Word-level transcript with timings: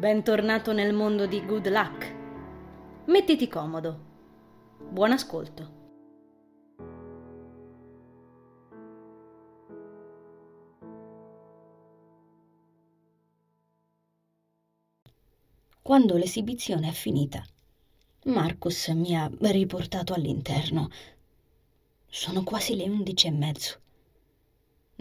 Bentornato 0.00 0.72
nel 0.72 0.94
mondo 0.94 1.26
di 1.26 1.44
Good 1.44 1.68
Luck. 1.68 2.14
Mettiti 3.08 3.48
comodo. 3.48 3.98
Buon 4.88 5.12
ascolto. 5.12 5.72
Quando 15.82 16.16
l'esibizione 16.16 16.88
è 16.88 16.92
finita, 16.92 17.44
Marcus 18.24 18.88
mi 18.88 19.14
ha 19.14 19.30
riportato 19.38 20.14
all'interno. 20.14 20.88
Sono 22.06 22.42
quasi 22.42 22.74
le 22.74 22.84
undici 22.84 23.26
e 23.26 23.32
mezzo. 23.32 23.79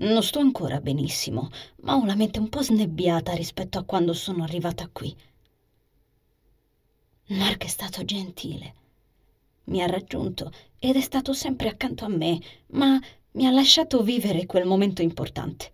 Non 0.02 0.24
sto 0.24 0.40
ancora 0.40 0.80
benissimo, 0.80 1.50
ma 1.82 1.96
ho 1.96 2.06
la 2.06 2.16
mente 2.16 2.40
un 2.40 2.48
po' 2.48 2.62
snebbiata 2.62 3.34
rispetto 3.34 3.78
a 3.78 3.84
quando 3.84 4.14
sono 4.14 4.44
arrivata 4.44 4.88
qui. 4.90 5.14
Mark 7.28 7.66
è 7.66 7.68
stato 7.68 8.06
gentile. 8.06 8.76
Mi 9.66 9.84
ha 9.84 9.88
raggiunto 9.88 10.52
ed 10.80 10.96
è 10.96 11.02
stato 11.02 11.34
sempre 11.34 11.68
accanto 11.68 12.06
a 12.06 12.08
me, 12.08 12.40
ma 12.68 12.98
mi 13.32 13.46
ha 13.46 13.52
lasciato 13.52 14.02
vivere 14.02 14.46
quel 14.46 14.66
momento 14.66 15.02
importante. 15.02 15.72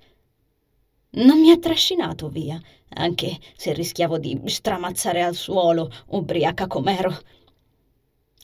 Non 1.12 1.40
mi 1.40 1.52
ha 1.52 1.60
trascinato 1.60 2.28
via, 2.28 2.60
anche 2.96 3.40
se 3.56 3.74
rischiavo 3.74 4.18
di 4.18 4.42
stramazzare 4.46 5.22
al 5.22 5.36
suolo, 5.36 5.92
ubriaca 6.08 6.66
com'ero. 6.66 7.16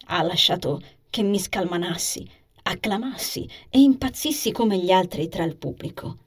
Ha 0.06 0.22
lasciato 0.22 0.80
che 1.10 1.24
mi 1.24 1.40
scalmanassi, 1.40 2.30
acclamassi 2.64 3.48
e 3.70 3.80
impazzissi 3.80 4.52
come 4.52 4.78
gli 4.78 4.92
altri 4.92 5.28
tra 5.30 5.44
il 5.44 5.56
pubblico. 5.56 6.18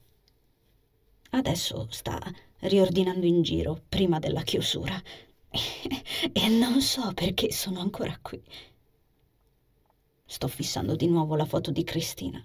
Adesso 1.30 1.88
sta 1.90 2.20
riordinando 2.60 3.26
in 3.26 3.42
giro 3.42 3.80
prima 3.88 4.18
della 4.18 4.42
chiusura 4.42 5.00
e 5.50 6.48
non 6.48 6.80
so 6.80 7.12
perché 7.14 7.52
sono 7.52 7.80
ancora 7.80 8.16
qui. 8.20 8.42
Sto 10.24 10.48
fissando 10.48 10.96
di 10.96 11.06
nuovo 11.06 11.36
la 11.36 11.44
foto 11.44 11.70
di 11.70 11.84
Cristina, 11.84 12.44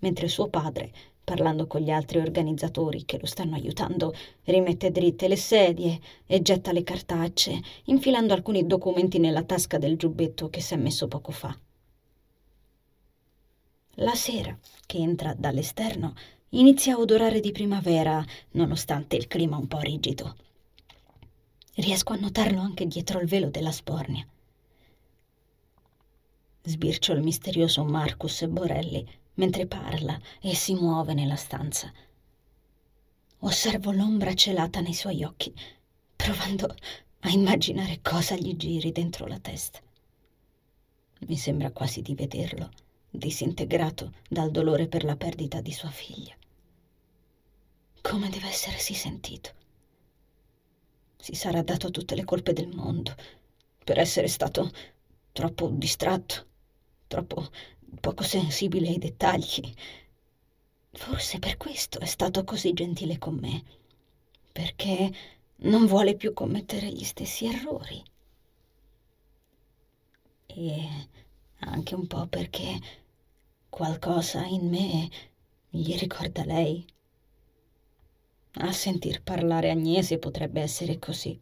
mentre 0.00 0.28
suo 0.28 0.48
padre, 0.48 0.92
parlando 1.24 1.66
con 1.66 1.80
gli 1.80 1.90
altri 1.90 2.18
organizzatori 2.18 3.04
che 3.04 3.18
lo 3.18 3.26
stanno 3.26 3.56
aiutando, 3.56 4.14
rimette 4.44 4.92
dritte 4.92 5.26
le 5.26 5.36
sedie 5.36 5.98
e 6.26 6.40
getta 6.42 6.70
le 6.72 6.84
cartacce, 6.84 7.60
infilando 7.84 8.32
alcuni 8.32 8.66
documenti 8.66 9.18
nella 9.18 9.42
tasca 9.42 9.78
del 9.78 9.96
giubbetto 9.96 10.48
che 10.50 10.60
si 10.60 10.74
è 10.74 10.76
messo 10.76 11.08
poco 11.08 11.32
fa. 11.32 11.56
La 14.00 14.14
sera, 14.14 14.54
che 14.84 14.98
entra 14.98 15.32
dall'esterno, 15.32 16.14
inizia 16.50 16.94
a 16.94 16.98
odorare 16.98 17.40
di 17.40 17.50
primavera, 17.50 18.22
nonostante 18.50 19.16
il 19.16 19.26
clima 19.26 19.56
un 19.56 19.66
po' 19.68 19.78
rigido. 19.78 20.36
Riesco 21.76 22.12
a 22.12 22.16
notarlo 22.16 22.60
anche 22.60 22.86
dietro 22.86 23.20
il 23.20 23.26
velo 23.26 23.48
della 23.48 23.72
spornia. 23.72 24.26
Sbircio 26.62 27.14
il 27.14 27.22
misterioso 27.22 27.84
Marcus 27.84 28.44
Borelli 28.46 29.08
mentre 29.34 29.66
parla 29.66 30.20
e 30.42 30.54
si 30.54 30.74
muove 30.74 31.14
nella 31.14 31.36
stanza. 31.36 31.90
Osservo 33.38 33.92
l'ombra 33.92 34.34
celata 34.34 34.80
nei 34.80 34.94
suoi 34.94 35.24
occhi, 35.24 35.54
provando 36.14 36.66
a 37.20 37.30
immaginare 37.30 38.00
cosa 38.02 38.36
gli 38.36 38.54
giri 38.56 38.92
dentro 38.92 39.26
la 39.26 39.38
testa. 39.38 39.80
Mi 41.20 41.36
sembra 41.38 41.70
quasi 41.70 42.02
di 42.02 42.14
vederlo 42.14 42.70
disintegrato 43.16 44.12
dal 44.28 44.50
dolore 44.50 44.88
per 44.88 45.04
la 45.04 45.16
perdita 45.16 45.60
di 45.60 45.72
sua 45.72 45.90
figlia. 45.90 46.34
Come 48.00 48.28
deve 48.28 48.46
essersi 48.46 48.94
sentito? 48.94 49.50
Si 51.16 51.34
sarà 51.34 51.62
dato 51.62 51.90
tutte 51.90 52.14
le 52.14 52.24
colpe 52.24 52.52
del 52.52 52.68
mondo 52.68 53.14
per 53.82 53.98
essere 53.98 54.28
stato 54.28 54.70
troppo 55.32 55.68
distratto, 55.68 56.46
troppo 57.08 57.50
poco 58.00 58.22
sensibile 58.22 58.88
ai 58.88 58.98
dettagli. 58.98 59.72
Forse 60.92 61.38
per 61.38 61.56
questo 61.56 61.98
è 61.98 62.06
stato 62.06 62.44
così 62.44 62.72
gentile 62.72 63.18
con 63.18 63.34
me, 63.34 63.62
perché 64.52 65.12
non 65.56 65.86
vuole 65.86 66.14
più 66.14 66.32
commettere 66.32 66.88
gli 66.88 67.04
stessi 67.04 67.46
errori. 67.46 68.02
E 70.46 71.08
anche 71.58 71.94
un 71.94 72.06
po' 72.06 72.26
perché 72.26 72.80
Qualcosa 73.76 74.42
in 74.46 74.70
me 74.70 75.10
gli 75.68 75.94
ricorda 75.98 76.46
lei. 76.46 76.82
A 78.52 78.72
sentir 78.72 79.20
parlare 79.22 79.68
Agnese 79.68 80.16
potrebbe 80.16 80.62
essere 80.62 80.98
così. 80.98 81.38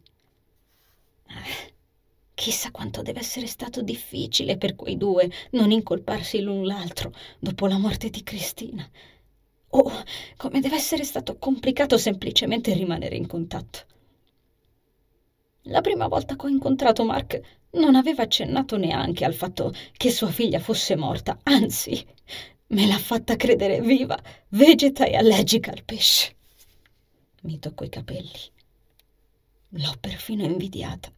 Eh, 1.27 1.73
chissà 2.33 2.71
quanto 2.71 3.01
deve 3.01 3.19
essere 3.19 3.47
stato 3.47 3.81
difficile 3.81 4.57
per 4.57 4.75
quei 4.75 4.97
due 4.97 5.31
non 5.51 5.71
incolparsi 5.71 6.41
l'un 6.41 6.65
l'altro 6.65 7.13
dopo 7.39 7.67
la 7.67 7.77
morte 7.77 8.09
di 8.09 8.21
Cristina. 8.21 8.85
O 9.69 9.91
come 10.35 10.59
deve 10.59 10.75
essere 10.75 11.05
stato 11.05 11.37
complicato 11.37 11.97
semplicemente 11.97 12.73
rimanere 12.73 13.15
in 13.15 13.27
contatto. 13.27 13.85
La 15.67 15.79
prima 15.79 16.09
volta 16.09 16.35
che 16.35 16.47
ho 16.47 16.49
incontrato 16.49 17.05
Mark 17.05 17.39
non 17.75 17.95
aveva 17.95 18.23
accennato 18.23 18.77
neanche 18.77 19.25
al 19.25 19.33
fatto 19.33 19.73
che 19.95 20.11
sua 20.11 20.29
figlia 20.29 20.59
fosse 20.59 20.95
morta, 20.95 21.39
anzi, 21.43 22.05
me 22.67 22.87
l'ha 22.87 22.97
fatta 22.97 23.35
credere 23.35 23.81
viva, 23.81 24.19
vegeta 24.49 25.05
e 25.05 25.15
allergica 25.15 25.71
al 25.71 25.83
pesce. 25.83 26.35
Mi 27.41 27.59
tocco 27.59 27.83
i 27.83 27.89
capelli. 27.89 28.53
L'ho 29.69 29.93
perfino 29.99 30.43
invidiata. 30.43 31.11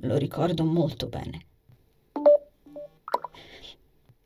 Lo 0.00 0.16
ricordo 0.16 0.64
molto 0.64 1.08
bene. 1.08 1.46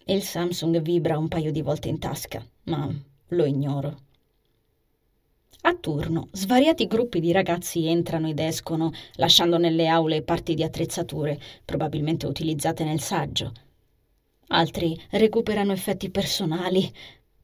Il 0.04 0.22
Samsung 0.22 0.80
vibra 0.80 1.16
un 1.16 1.28
paio 1.28 1.52
di 1.52 1.62
volte 1.62 1.88
in 1.88 1.98
tasca, 1.98 2.44
ma 2.64 2.92
lo 3.28 3.44
ignoro. 3.44 4.08
A 5.62 5.74
turno, 5.74 6.28
svariati 6.32 6.86
gruppi 6.86 7.20
di 7.20 7.32
ragazzi 7.32 7.86
entrano 7.86 8.30
ed 8.30 8.38
escono, 8.38 8.92
lasciando 9.16 9.58
nelle 9.58 9.88
aule 9.88 10.22
parti 10.22 10.54
di 10.54 10.62
attrezzature, 10.62 11.38
probabilmente 11.66 12.24
utilizzate 12.26 12.82
nel 12.82 13.00
saggio. 13.00 13.52
Altri 14.48 14.98
recuperano 15.10 15.72
effetti 15.72 16.10
personali. 16.10 16.90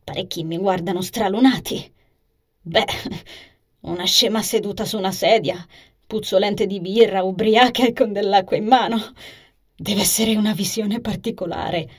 Parecchi 0.02 0.44
mi 0.44 0.56
guardano 0.56 1.02
stralunati. 1.02 1.92
Beh, 2.62 2.86
una 3.80 4.06
scema 4.06 4.40
seduta 4.40 4.86
su 4.86 4.96
una 4.96 5.12
sedia, 5.12 5.62
puzzolente 6.06 6.66
di 6.66 6.80
birra, 6.80 7.22
ubriaca 7.22 7.86
e 7.86 7.92
con 7.92 8.14
dell'acqua 8.14 8.56
in 8.56 8.64
mano. 8.64 8.98
Deve 9.76 10.00
essere 10.00 10.36
una 10.36 10.54
visione 10.54 11.00
particolare. 11.00 11.90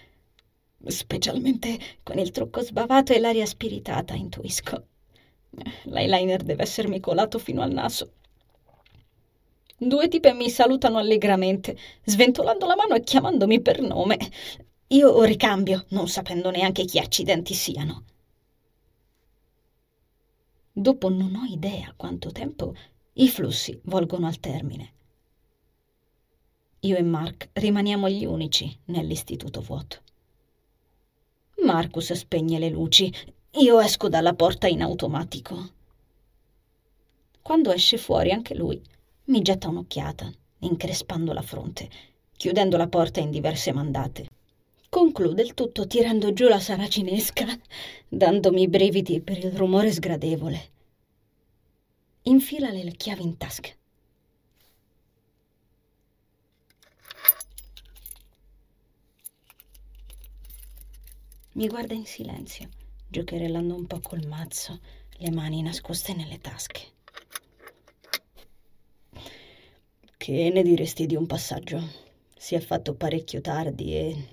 Specialmente 0.83 1.77
con 2.01 2.17
il 2.17 2.31
trucco 2.31 2.61
sbavato 2.61 3.13
e 3.13 3.19
l'aria 3.19 3.45
spiritata, 3.45 4.15
intuisco. 4.15 4.83
L'eyeliner 5.83 6.43
deve 6.43 6.63
essermi 6.63 6.99
colato 6.99 7.39
fino 7.39 7.61
al 7.61 7.71
naso. 7.71 8.11
Due 9.77 10.07
tipe 10.07 10.33
mi 10.33 10.49
salutano 10.49 10.97
allegramente, 10.97 11.77
sventolando 12.03 12.65
la 12.65 12.75
mano 12.75 12.95
e 12.95 13.01
chiamandomi 13.01 13.61
per 13.61 13.81
nome. 13.81 14.17
Io 14.87 15.23
ricambio, 15.23 15.85
non 15.89 16.07
sapendo 16.07 16.49
neanche 16.49 16.85
chi 16.85 16.97
accidenti 16.97 17.53
siano. 17.53 18.05
Dopo 20.71 21.09
non 21.09 21.35
ho 21.35 21.43
idea 21.45 21.93
quanto 21.95 22.31
tempo 22.31 22.73
i 23.13 23.27
flussi 23.27 23.79
volgono 23.85 24.27
al 24.27 24.39
termine. 24.39 24.93
Io 26.81 26.95
e 26.95 27.01
Mark 27.01 27.49
rimaniamo 27.53 28.07
gli 28.09 28.25
unici 28.25 28.79
nell'istituto 28.85 29.61
vuoto. 29.61 30.01
Marcus 31.63 32.13
spegne 32.13 32.59
le 32.59 32.69
luci 32.69 33.11
io 33.59 33.79
esco 33.79 34.07
dalla 34.07 34.35
porta 34.35 34.67
in 34.67 34.83
automatico. 34.83 35.69
Quando 37.41 37.71
esce 37.71 37.97
fuori 37.97 38.31
anche 38.31 38.53
lui, 38.53 38.79
mi 39.25 39.41
getta 39.41 39.69
un'occhiata, 39.69 40.31
increspando 40.59 41.33
la 41.33 41.41
fronte, 41.41 41.89
chiudendo 42.35 42.77
la 42.77 42.87
porta 42.87 43.19
in 43.19 43.31
diverse 43.31 43.73
mandate. 43.73 44.27
Conclude 44.89 45.41
il 45.41 45.55
tutto 45.55 45.87
tirando 45.87 46.33
giù 46.33 46.47
la 46.47 46.59
saracinesca, 46.59 47.45
dandomi 48.07 48.67
brividi 48.67 49.21
per 49.21 49.39
il 49.39 49.51
rumore 49.51 49.91
sgradevole. 49.91 50.69
Infila 52.23 52.69
le 52.69 52.91
chiavi 52.91 53.23
in 53.23 53.37
tasca. 53.37 53.69
Mi 61.53 61.67
guarda 61.67 61.95
in 61.95 62.05
silenzio 62.05 62.76
giocherellando 63.09 63.75
un 63.75 63.87
po' 63.87 63.99
col 64.01 64.25
mazzo, 64.27 64.79
le 65.17 65.31
mani 65.31 65.61
nascoste 65.61 66.13
nelle 66.13 66.39
tasche. 66.39 66.95
Che 70.17 70.49
ne 70.49 70.61
diresti 70.61 71.05
di 71.05 71.15
un 71.15 71.25
passaggio? 71.25 71.81
Si 72.35 72.55
è 72.55 72.59
fatto 72.59 72.95
parecchio 72.95 73.39
tardi 73.39 73.95
e 73.95 74.27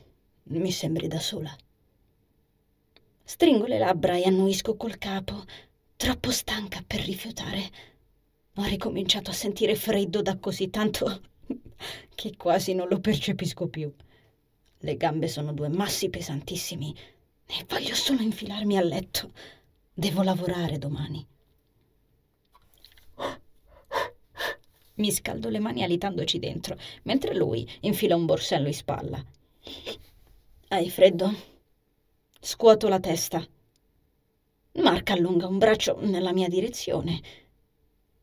mi 0.45 0.73
sembri 0.73 1.07
da 1.07 1.21
sola. 1.21 1.57
Stringo 3.23 3.67
le 3.67 3.79
labbra 3.79 4.17
e 4.17 4.25
annuisco 4.25 4.77
col 4.77 4.99
capo, 4.99 5.45
troppo 5.97 6.31
stanca 6.31 6.83
per 6.87 7.01
rifiutare. 7.01 7.71
Ho 8.57 8.65
ricominciato 8.65 9.31
a 9.31 9.35
sentire 9.35 9.75
freddo 9.75 10.21
da 10.21 10.37
così 10.39 10.69
tanto 10.69 11.21
che 12.15 12.37
quasi 12.37 12.75
non 12.75 12.89
lo 12.89 12.99
percepisco 13.01 13.69
più. 13.69 13.93
Le 14.79 14.97
gambe 14.97 15.29
sono 15.29 15.53
due 15.53 15.69
massi 15.69 16.11
pesantissimi 16.11 16.95
e 17.47 17.65
voglio 17.69 17.95
solo 17.95 18.23
infilarmi 18.23 18.77
a 18.77 18.83
letto. 18.83 19.33
Devo 19.93 20.23
lavorare 20.23 20.79
domani. 20.79 21.27
Mi 24.97 25.11
scaldo 25.11 25.49
le 25.49 25.59
mani 25.59 25.83
alitandoci 25.83 26.39
dentro, 26.39 26.77
mentre 27.03 27.35
lui 27.35 27.69
infila 27.81 28.15
un 28.15 28.27
borsello 28.27 28.69
in 28.69 28.75
spalla. 28.75 29.25
Hai 30.69 30.89
freddo? 30.91 31.35
Scuoto 32.41 32.89
la 32.89 33.01
testa. 33.01 33.45
Mark 34.75 35.11
allunga 35.11 35.47
un 35.47 35.59
braccio 35.59 35.99
nella 36.01 36.33
mia 36.33 36.49
direzione. 36.49 37.21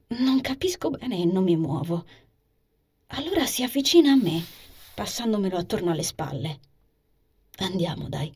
Non 0.07 0.41
capisco 0.41 0.89
bene 0.89 1.19
e 1.19 1.25
non 1.25 1.44
mi 1.44 1.56
muovo. 1.56 2.06
Allora 3.07 3.45
si 3.45 3.63
avvicina 3.63 4.12
a 4.12 4.15
me, 4.15 4.44
passandomelo 4.94 5.57
attorno 5.57 5.91
alle 5.91 6.03
spalle. 6.03 6.59
Andiamo, 7.57 8.07
dai. 8.07 8.33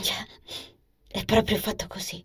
Già, 0.00 0.26
è 1.06 1.22
proprio 1.26 1.58
fatto 1.58 1.86
così. 1.86 2.24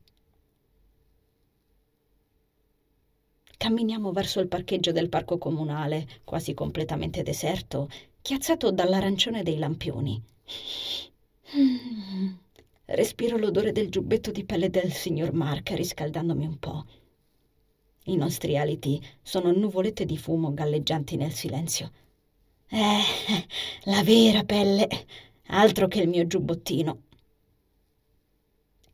Camminiamo 3.58 4.14
verso 4.14 4.40
il 4.40 4.48
parcheggio 4.48 4.94
del 4.94 5.10
parco 5.10 5.38
comunale, 5.38 6.08
quasi 6.24 6.54
completamente 6.54 7.24
deserto, 7.24 7.90
chiazzato 8.22 8.72
dall'arancione 8.72 9.44
dei 9.44 9.58
lampioni. 9.58 10.24
Respiro 12.86 13.38
l'odore 13.38 13.74
del 13.74 13.90
giubbetto 13.90 14.31
di 14.31 14.46
pelle 14.46 14.70
del 14.70 14.94
signor 14.94 15.34
Mark, 15.34 15.72
riscaldandomi 15.72 16.46
un 16.46 16.60
po'. 16.60 16.86
I 18.06 18.16
nostri 18.16 18.58
aliti 18.58 19.06
sono 19.22 19.52
nuvolette 19.52 20.06
di 20.06 20.18
fumo 20.18 20.54
galleggianti 20.54 21.18
nel 21.18 21.34
silenzio. 21.34 21.92
Eh, 22.70 23.02
la 23.84 24.04
vera 24.04 24.44
pelle, 24.46 24.88
altro 25.48 25.90
che 25.90 26.00
il 26.00 26.08
mio 26.08 26.25
giubbottino. 26.25 27.02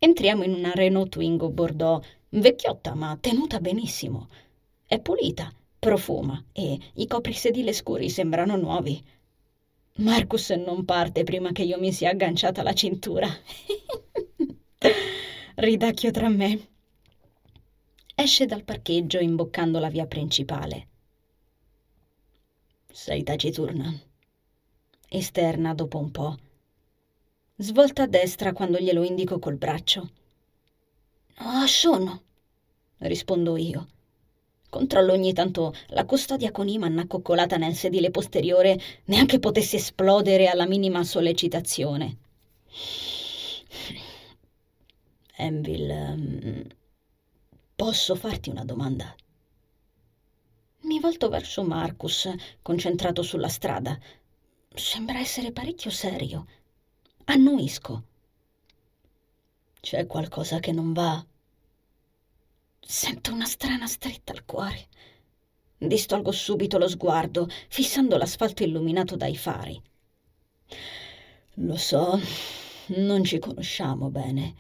Entriamo 0.03 0.43
in 0.43 0.53
una 0.53 0.73
Renault 0.73 1.11
Twingo 1.11 1.49
Bordeaux, 1.49 2.05
vecchiotta 2.27 2.93
ma 2.93 3.17
tenuta 3.21 3.61
benissimo. 3.61 4.27
È 4.85 4.99
pulita, 4.99 5.49
profuma 5.79 6.43
e 6.51 6.77
i 6.95 7.07
coprisedile 7.07 7.71
scuri 7.71 8.09
sembrano 8.09 8.57
nuovi. 8.57 9.01
Marcus 9.99 10.49
non 10.49 10.83
parte 10.83 11.23
prima 11.23 11.53
che 11.53 11.63
io 11.63 11.79
mi 11.79 11.93
sia 11.93 12.09
agganciata 12.09 12.59
alla 12.59 12.73
cintura. 12.73 13.29
Ridacchio 15.55 16.11
tra 16.11 16.27
me. 16.27 16.67
Esce 18.13 18.45
dal 18.45 18.65
parcheggio 18.65 19.19
imboccando 19.19 19.79
la 19.79 19.87
via 19.87 20.05
principale. 20.05 20.87
Sei 22.91 23.23
taciturna. 23.23 23.89
Esterna 25.07 25.73
dopo 25.73 25.97
un 25.97 26.11
po'. 26.11 26.37
Svolta 27.63 28.03
a 28.03 28.07
destra 28.07 28.51
quando 28.51 28.77
glielo 28.77 29.03
indico 29.03 29.39
col 29.39 29.55
braccio. 29.55 30.09
Ah, 31.35 31.65
sono, 31.65 32.21
rispondo 32.97 33.55
io. 33.55 33.87
Controllo 34.69 35.13
ogni 35.13 35.31
tanto 35.31 35.73
la 35.87 36.03
custodia 36.03 36.51
con 36.51 36.67
Iman 36.67 36.99
accoccolata 36.99 37.55
nel 37.55 37.73
sedile 37.73 38.11
posteriore, 38.11 38.77
neanche 39.05 39.39
potesse 39.39 39.77
esplodere 39.77 40.47
alla 40.47 40.65
minima 40.67 41.05
sollecitazione. 41.05 42.17
Enville, 45.37 46.09
um, 46.09 46.63
posso 47.77 48.15
farti 48.15 48.49
una 48.49 48.65
domanda? 48.65 49.15
Mi 50.81 50.99
volto 50.99 51.29
verso 51.29 51.63
Marcus, 51.63 52.29
concentrato 52.61 53.23
sulla 53.23 53.47
strada. 53.47 53.97
Sembra 54.75 55.19
essere 55.19 55.53
parecchio 55.53 55.91
serio. 55.91 56.45
Annuisco. 57.25 58.03
C'è 59.79 60.05
qualcosa 60.07 60.59
che 60.59 60.73
non 60.73 60.91
va? 60.91 61.25
Sento 62.81 63.31
una 63.31 63.45
strana 63.45 63.87
stretta 63.87 64.33
al 64.33 64.43
cuore. 64.43 64.87
Distolgo 65.77 66.33
subito 66.33 66.77
lo 66.77 66.89
sguardo, 66.89 67.47
fissando 67.69 68.17
l'asfalto 68.17 68.63
illuminato 68.63 69.15
dai 69.15 69.37
fari. 69.37 69.81
Lo 71.55 71.77
so, 71.77 72.19
non 72.87 73.23
ci 73.23 73.39
conosciamo 73.39 74.09
bene. 74.09 74.55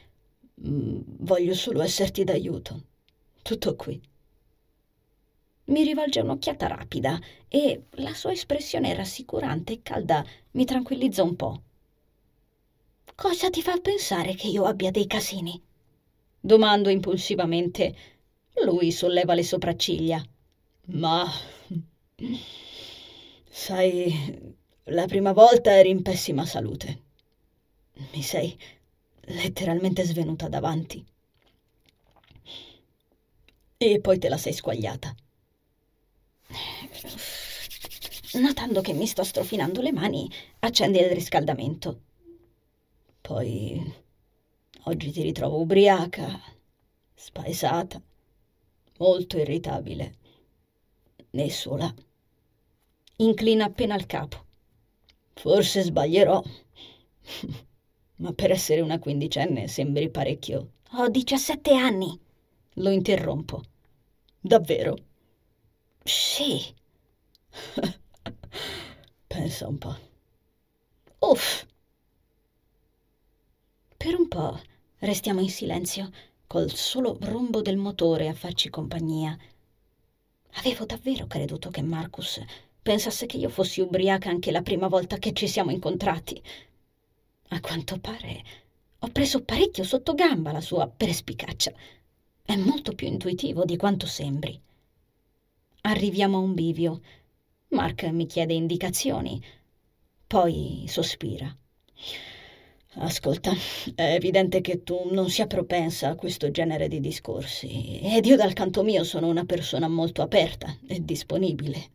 Mm, 0.65 1.01
voglio 1.19 1.55
solo 1.55 1.81
esserti 1.81 2.23
d'aiuto. 2.23 2.83
Tutto 3.41 3.75
qui. 3.75 4.01
Mi 5.65 5.83
rivolge 5.83 6.21
un'occhiata 6.21 6.67
rapida 6.67 7.19
e 7.49 7.87
la 7.95 8.13
sua 8.13 8.31
espressione 8.31 8.93
rassicurante 8.93 9.73
e 9.73 9.81
calda 9.81 10.25
mi 10.51 10.63
tranquillizza 10.63 11.23
un 11.23 11.35
po'. 11.35 11.61
Cosa 13.23 13.49
ti 13.49 13.61
fa 13.61 13.79
pensare 13.79 14.35
che 14.35 14.47
io 14.47 14.65
abbia 14.65 14.91
dei 14.91 15.07
casini? 15.07 15.57
Domando 16.41 16.89
impulsivamente, 16.89 17.95
lui 18.65 18.91
solleva 18.91 19.33
le 19.33 19.43
sopracciglia. 19.43 20.21
Ma... 20.87 21.31
Sai, 23.49 24.53
la 24.83 25.05
prima 25.05 25.31
volta 25.31 25.71
eri 25.71 25.89
in 25.89 26.01
pessima 26.01 26.45
salute. 26.45 27.01
Mi 28.11 28.21
sei 28.21 28.59
letteralmente 29.21 30.03
svenuta 30.03 30.49
davanti. 30.49 31.01
E 33.77 33.99
poi 34.01 34.19
te 34.19 34.27
la 34.27 34.37
sei 34.37 34.51
squagliata. 34.51 35.15
Notando 38.33 38.81
che 38.81 38.91
mi 38.91 39.07
sto 39.07 39.23
strofinando 39.23 39.81
le 39.81 39.93
mani, 39.93 40.29
accende 40.59 40.99
il 40.99 41.11
riscaldamento. 41.11 42.11
Poi 43.23 43.81
oggi 44.83 45.11
ti 45.11 45.21
ritrovo 45.21 45.61
ubriaca, 45.61 46.41
spaesata 47.15 48.01
molto 48.97 49.37
irritabile. 49.37 50.17
Né 51.29 51.49
sola. 51.49 51.91
Inclina 53.17 53.63
appena 53.63 53.95
il 53.95 54.05
capo. 54.07 54.45
Forse 55.35 55.83
sbaglierò. 55.83 56.43
Ma 58.17 58.33
per 58.33 58.51
essere 58.51 58.81
una 58.81 58.99
quindicenne 58.99 59.69
sembri 59.69 60.09
parecchio. 60.09 60.71
Ho 60.91 61.07
17 61.07 61.73
anni. 61.73 62.19
Lo 62.73 62.89
interrompo. 62.89 63.63
Davvero? 64.37 64.97
Sì. 66.03 66.61
Pensa 69.27 69.67
un 69.69 69.77
po'. 69.77 69.95
Uff. 71.19 71.65
Per 74.03 74.19
un 74.19 74.27
po' 74.27 74.59
restiamo 74.99 75.39
in 75.39 75.49
silenzio 75.49 76.11
col 76.45 76.69
solo 76.73 77.17
rombo 77.21 77.61
del 77.61 77.77
motore 77.77 78.27
a 78.27 78.33
farci 78.33 78.69
compagnia. 78.69 79.33
Avevo 80.55 80.83
davvero 80.83 81.25
creduto 81.25 81.69
che 81.69 81.81
Marcus 81.81 82.43
pensasse 82.81 83.25
che 83.27 83.37
io 83.37 83.47
fossi 83.47 83.79
ubriaca 83.79 84.27
anche 84.29 84.51
la 84.51 84.61
prima 84.61 84.89
volta 84.89 85.15
che 85.15 85.31
ci 85.31 85.47
siamo 85.47 85.71
incontrati. 85.71 86.43
A 87.47 87.61
quanto 87.61 87.97
pare 87.97 88.43
ho 88.99 89.07
preso 89.07 89.41
parecchio 89.41 89.85
sotto 89.85 90.13
gamba 90.15 90.51
la 90.51 90.59
sua 90.59 90.85
perspicaccia. 90.85 91.71
È 92.41 92.57
molto 92.57 92.95
più 92.95 93.07
intuitivo 93.07 93.63
di 93.63 93.77
quanto 93.77 94.05
sembri. 94.05 94.59
Arriviamo 95.83 96.39
a 96.39 96.41
un 96.41 96.53
bivio. 96.53 96.99
Mark 97.69 98.03
mi 98.03 98.25
chiede 98.25 98.53
indicazioni, 98.53 99.41
poi 100.27 100.83
sospira. 100.89 101.55
Ascolta, 102.95 103.51
è 103.95 104.13
evidente 104.13 104.61
che 104.61 104.83
tu 104.83 105.09
non 105.11 105.29
sia 105.29 105.47
propensa 105.47 106.09
a 106.09 106.15
questo 106.15 106.51
genere 106.51 106.87
di 106.87 106.99
discorsi 106.99 107.99
ed 107.99 108.25
io 108.27 108.35
dal 108.35 108.53
canto 108.53 108.83
mio 108.83 109.03
sono 109.03 109.27
una 109.27 109.45
persona 109.45 109.87
molto 109.87 110.21
aperta 110.21 110.77
e 110.87 111.03
disponibile. 111.03 111.89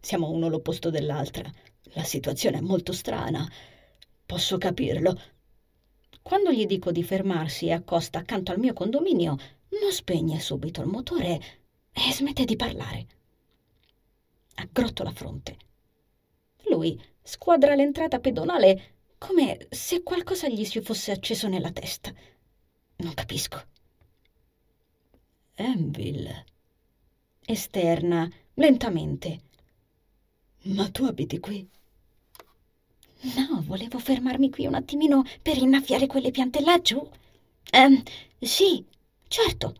Siamo 0.00 0.30
uno 0.30 0.48
l'opposto 0.48 0.88
dell'altra. 0.88 1.50
La 1.94 2.02
situazione 2.02 2.58
è 2.58 2.62
molto 2.62 2.92
strana. 2.92 3.46
Posso 4.24 4.56
capirlo. 4.56 5.20
Quando 6.22 6.50
gli 6.50 6.64
dico 6.64 6.92
di 6.92 7.02
fermarsi 7.02 7.66
e 7.66 7.72
accosta 7.72 8.20
accanto 8.20 8.52
al 8.52 8.58
mio 8.58 8.72
condominio, 8.72 9.36
non 9.80 9.92
spegne 9.92 10.40
subito 10.40 10.80
il 10.80 10.88
motore 10.88 11.40
e 11.92 12.12
smette 12.12 12.46
di 12.46 12.56
parlare. 12.56 13.06
Aggrotto 14.54 15.02
la 15.02 15.12
fronte. 15.12 15.56
Lui 16.70 16.98
squadra 17.20 17.74
l'entrata 17.74 18.18
pedonale 18.18 18.91
come 19.24 19.68
se 19.70 20.02
qualcosa 20.02 20.48
gli 20.48 20.64
si 20.64 20.80
fosse 20.80 21.12
acceso 21.12 21.46
nella 21.46 21.70
testa. 21.70 22.12
Non 22.96 23.14
capisco. 23.14 23.62
Enville. 25.54 26.44
Esterna, 27.46 28.28
lentamente. 28.54 29.40
Ma 30.64 30.90
tu 30.90 31.04
abiti 31.04 31.38
qui? 31.38 31.68
No, 33.36 33.62
volevo 33.62 34.00
fermarmi 34.00 34.50
qui 34.50 34.66
un 34.66 34.74
attimino 34.74 35.22
per 35.40 35.56
innaffiare 35.56 36.08
quelle 36.08 36.32
piante 36.32 36.60
laggiù. 36.60 37.08
Ehm, 37.70 38.02
sì, 38.40 38.84
certo. 39.28 39.74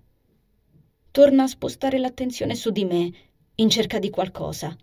torna 1.11 1.42
a 1.42 1.49
spostare 1.49 1.99
l'attenzione 1.99 2.54
su 2.54 2.70
di 2.70 2.84
me, 2.84 3.12
in 3.56 3.68
cerca 3.68 3.99
di 3.99 4.08
qualcosa. 4.08 4.76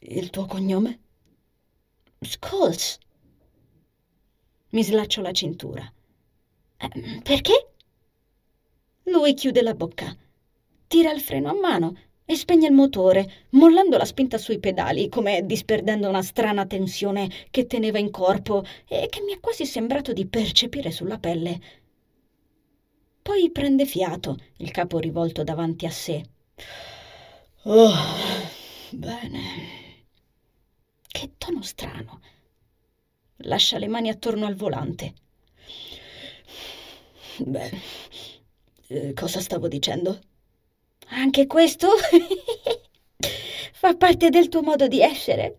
Il 0.00 0.30
tuo 0.30 0.46
cognome? 0.46 1.00
Scholes. 2.20 2.98
Mi 4.70 4.84
slaccio 4.84 5.20
la 5.20 5.32
cintura. 5.32 5.92
Eh, 6.76 7.20
perché? 7.22 7.72
Lui 9.04 9.34
chiude 9.34 9.62
la 9.62 9.74
bocca, 9.74 10.16
tira 10.86 11.12
il 11.12 11.20
freno 11.20 11.50
a 11.50 11.54
mano 11.54 11.96
e 12.24 12.36
spegne 12.36 12.68
il 12.68 12.72
motore, 12.72 13.46
mollando 13.50 13.96
la 13.96 14.04
spinta 14.04 14.38
sui 14.38 14.60
pedali, 14.60 15.08
come 15.08 15.44
disperdendo 15.44 16.08
una 16.08 16.22
strana 16.22 16.64
tensione 16.66 17.28
che 17.50 17.66
teneva 17.66 17.98
in 17.98 18.12
corpo 18.12 18.64
e 18.86 19.08
che 19.10 19.20
mi 19.22 19.32
è 19.32 19.40
quasi 19.40 19.66
sembrato 19.66 20.12
di 20.12 20.26
percepire 20.26 20.92
sulla 20.92 21.18
pelle. 21.18 21.60
Poi 23.22 23.50
prende 23.50 23.84
fiato, 23.84 24.38
il 24.58 24.70
capo 24.70 25.00
rivolto 25.00 25.42
davanti 25.42 25.86
a 25.86 25.90
sé. 25.90 26.22
Oh, 27.64 27.92
bene. 28.90 29.40
Che 31.08 31.32
tono 31.36 31.62
strano. 31.62 32.20
Lascia 33.44 33.78
le 33.78 33.88
mani 33.88 34.08
attorno 34.10 34.46
al 34.46 34.54
volante. 34.54 35.14
Beh, 37.38 37.70
eh, 38.88 39.12
cosa 39.14 39.40
stavo 39.40 39.68
dicendo? 39.68 40.18
Anche 41.08 41.46
questo 41.46 41.88
fa 43.72 43.96
parte 43.96 44.28
del 44.28 44.48
tuo 44.48 44.62
modo 44.62 44.88
di 44.88 45.00
essere? 45.00 45.58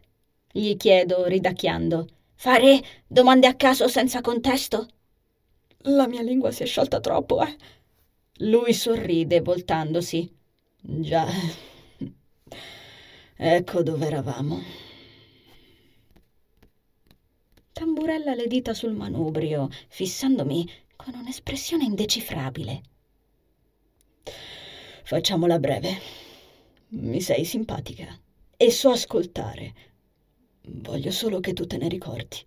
Gli 0.51 0.75
chiedo, 0.77 1.25
ridacchiando. 1.25 2.07
Fare 2.35 2.81
domande 3.07 3.47
a 3.47 3.55
caso 3.55 3.87
senza 3.87 4.21
contesto? 4.21 4.87
La 5.85 6.07
mia 6.07 6.21
lingua 6.21 6.51
si 6.51 6.63
è 6.63 6.65
sciolta 6.65 6.99
troppo, 6.99 7.41
eh? 7.43 7.55
Lui 8.39 8.73
sorride, 8.73 9.41
voltandosi. 9.41 10.31
Già. 10.79 11.27
Ecco 13.35 13.81
dove 13.83 14.05
eravamo. 14.05 14.61
Tamburella 17.73 18.35
le 18.35 18.47
dita 18.47 18.73
sul 18.73 18.93
manubrio, 18.93 19.69
fissandomi 19.87 20.69
con 20.95 21.15
un'espressione 21.15 21.85
indecifrabile. 21.85 22.81
Facciamola 25.03 25.57
breve. 25.57 25.99
Mi 26.89 27.21
sei 27.21 27.45
simpatica 27.45 28.17
e 28.57 28.71
so 28.71 28.91
ascoltare. 28.91 29.73
Voglio 30.63 31.11
solo 31.11 31.39
che 31.39 31.53
tu 31.53 31.65
te 31.65 31.77
ne 31.77 31.87
ricordi. 31.87 32.45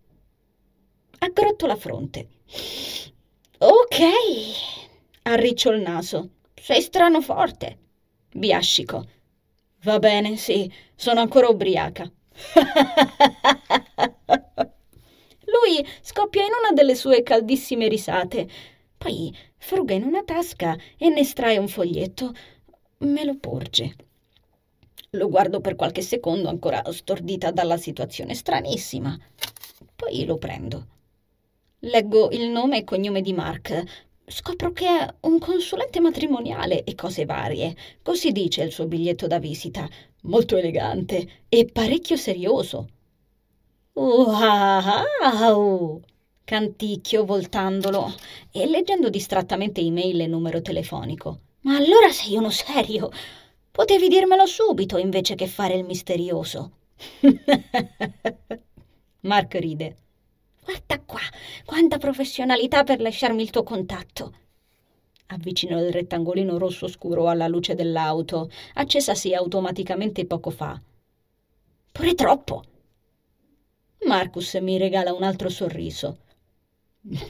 Aggrotto 1.19 1.67
la 1.67 1.77
fronte. 1.77 2.29
Ok. 3.59 3.99
Arriccio 5.23 5.71
il 5.71 5.81
naso. 5.81 6.31
Sei 6.55 6.83
strano 6.83 7.21
forte. 7.23 7.79
Biascico. 8.31 9.09
Va 9.83 9.99
bene, 9.99 10.37
sì, 10.37 10.71
sono 10.95 11.21
ancora 11.21 11.49
ubriaca. 11.49 12.11
Lui 15.55 15.87
scoppia 16.01 16.43
in 16.43 16.51
una 16.63 16.73
delle 16.73 16.95
sue 16.95 17.23
caldissime 17.23 17.89
risate. 17.89 18.49
Poi 18.97 19.35
fruga 19.57 19.95
in 19.95 20.03
una 20.05 20.23
tasca 20.25 20.77
e 20.97 21.09
ne 21.09 21.21
estrae 21.21 21.59
un 21.59 21.69
foglietto 21.69 22.33
me 23.05 23.25
lo 23.25 23.37
porge. 23.37 23.95
Lo 25.11 25.29
guardo 25.29 25.61
per 25.61 25.77
qualche 25.77 26.03
secondo, 26.03 26.49
ancora 26.49 26.83
stordita 26.93 27.51
dalla 27.51 27.77
situazione 27.77 28.35
stranissima. 28.35 29.17
Poi 29.95 30.25
lo 30.25 30.37
prendo. 30.39 30.87
Leggo 31.81 32.31
il 32.31 32.49
nome 32.49 32.79
e 32.79 32.85
cognome 32.85 33.21
di 33.21 33.33
Mark. 33.33 33.83
Scopro 34.27 34.73
che 34.73 34.87
è 34.87 35.15
un 35.21 35.39
consulente 35.39 36.01
matrimoniale 36.01 36.83
e 36.83 36.95
cose 36.95 37.27
varie. 37.27 37.77
Così 38.03 38.33
dice 38.33 38.63
il 38.63 38.73
suo 38.73 38.87
biglietto 38.87 39.27
da 39.27 39.39
visita. 39.39 39.89
Molto 40.23 40.57
elegante 40.57 41.45
e 41.49 41.67
parecchio 41.71 42.17
serioso. 42.17 42.89
Wow! 43.97 46.03
Canticchio 46.43 47.25
voltandolo 47.25 48.13
e 48.51 48.67
leggendo 48.67 49.09
distrattamente 49.09 49.81
email 49.81 50.21
e 50.21 50.27
numero 50.27 50.61
telefonico. 50.61 51.41
Ma 51.61 51.77
allora 51.77 52.11
sei 52.11 52.37
uno 52.37 52.51
serio. 52.51 53.11
Potevi 53.71 54.09
dirmelo 54.09 54.47
subito 54.47 54.99
invece 54.99 55.37
che 55.37 55.47
fare 55.47 55.75
il 55.75 55.85
misterioso. 55.85 56.73
Mark 59.21 59.55
ride. 59.55 59.97
Guarda 60.65 61.01
qua, 61.01 61.21
quanta 61.65 61.99
professionalità 61.99 62.83
per 62.83 63.01
lasciarmi 63.01 63.43
il 63.43 63.51
tuo 63.51 63.63
contatto. 63.63 64.35
Avvicino 65.29 65.81
il 65.81 65.93
rettangolino 65.93 66.59
rosso 66.59 66.89
scuro 66.89 67.29
alla 67.29 67.47
luce 67.47 67.75
dell'auto, 67.75 68.51
accesasi 68.75 69.35
automaticamente 69.35 70.27
poco 70.27 70.51
fa. 70.51 70.81
Pure 71.93 72.15
troppo. 72.15 72.65
Marcus 74.07 74.55
mi 74.55 74.79
regala 74.79 75.13
un 75.13 75.23
altro 75.23 75.49
sorriso. 75.49 76.19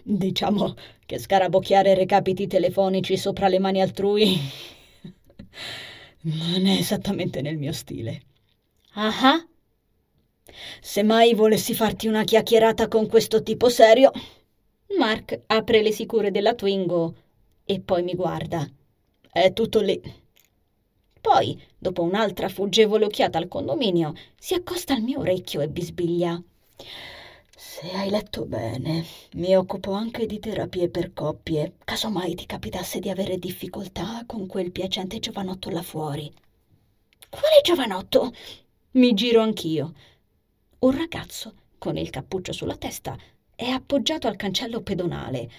Diciamo 0.03 0.75
che 1.05 1.19
scarabocchiare 1.19 1.95
recapiti 1.95 2.47
telefonici 2.47 3.17
sopra 3.17 3.49
le 3.49 3.59
mani 3.59 3.81
altrui 3.81 4.39
non 6.23 6.67
è 6.67 6.79
esattamente 6.79 7.41
nel 7.43 7.57
mio 7.57 7.73
stile. 7.73 8.23
Ah 8.95 9.13
ah. 9.23 9.47
Se 10.81 11.03
mai 11.03 11.35
volessi 11.35 11.75
farti 11.75 12.07
una 12.07 12.25
chiacchierata 12.25 12.89
con 12.89 13.09
questo 13.09 13.43
tipo 13.43 13.69
serio. 13.69 14.13
Mark 14.99 15.43
apre 15.47 15.83
le 15.83 15.91
sicure 15.91 16.31
della 16.31 16.55
Twingo 16.55 17.15
e 17.65 17.81
poi 17.81 18.03
mi 18.03 18.15
guarda. 18.15 18.69
È 19.33 19.53
tutto 19.53 19.81
lì. 19.81 20.01
Poi, 21.21 21.61
dopo 21.79 22.03
un'altra 22.03 22.49
fuggevole 22.49 23.07
occhiata 23.07 23.39
al 23.39 23.49
condominio, 23.49 24.13
si 24.39 24.55
accosta 24.55 24.95
al 24.95 25.03
mio 25.03 25.21
orecchio 25.21 25.61
e 25.63 25.69
bisbiglia. 25.69 26.41
Se 27.57 27.91
hai 27.93 28.11
letto 28.11 28.47
bene, 28.47 29.05
mi 29.35 29.57
occupo 29.57 29.93
anche 29.93 30.27
di 30.27 30.41
terapie 30.41 30.89
per 30.89 31.13
coppie, 31.13 31.77
caso 31.85 32.11
mai 32.11 32.35
ti 32.35 32.47
capitasse 32.47 32.99
di 32.99 33.11
avere 33.11 33.39
difficoltà 33.39 34.25
con 34.27 34.47
quel 34.47 34.73
piacente 34.73 35.21
giovanotto 35.21 35.71
là 35.71 35.83
fuori. 35.83 36.33
Quale 37.31 37.61
giovanotto? 37.63 38.33
Mi 38.93 39.15
giro 39.15 39.41
anch'io. 39.41 39.93
Un 40.81 40.97
ragazzo, 40.97 41.55
con 41.79 41.97
il 41.97 42.11
cappuccio 42.11 42.53
sulla 42.53 42.77
testa, 42.77 43.17
è 43.55 43.69
appoggiato 43.69 44.27
al 44.27 44.37
cancello 44.37 44.81
pedonale. 44.83 45.51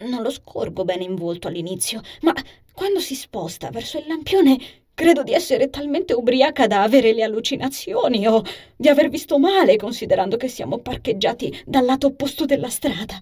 Non 0.00 0.22
lo 0.22 0.30
scorgo 0.30 0.84
bene 0.84 1.04
in 1.04 1.14
volto 1.14 1.48
all'inizio, 1.48 2.02
ma 2.22 2.34
quando 2.72 3.00
si 3.00 3.14
sposta 3.14 3.70
verso 3.70 3.98
il 3.98 4.06
lampione 4.06 4.81
Credo 4.94 5.22
di 5.22 5.32
essere 5.32 5.70
talmente 5.70 6.12
ubriaca 6.12 6.66
da 6.66 6.82
avere 6.82 7.12
le 7.12 7.22
allucinazioni 7.22 8.26
o 8.26 8.42
di 8.76 8.88
aver 8.88 9.08
visto 9.08 9.38
male, 9.38 9.76
considerando 9.76 10.36
che 10.36 10.48
siamo 10.48 10.78
parcheggiati 10.78 11.62
dal 11.64 11.84
lato 11.84 12.08
opposto 12.08 12.44
della 12.44 12.68
strada. 12.68 13.18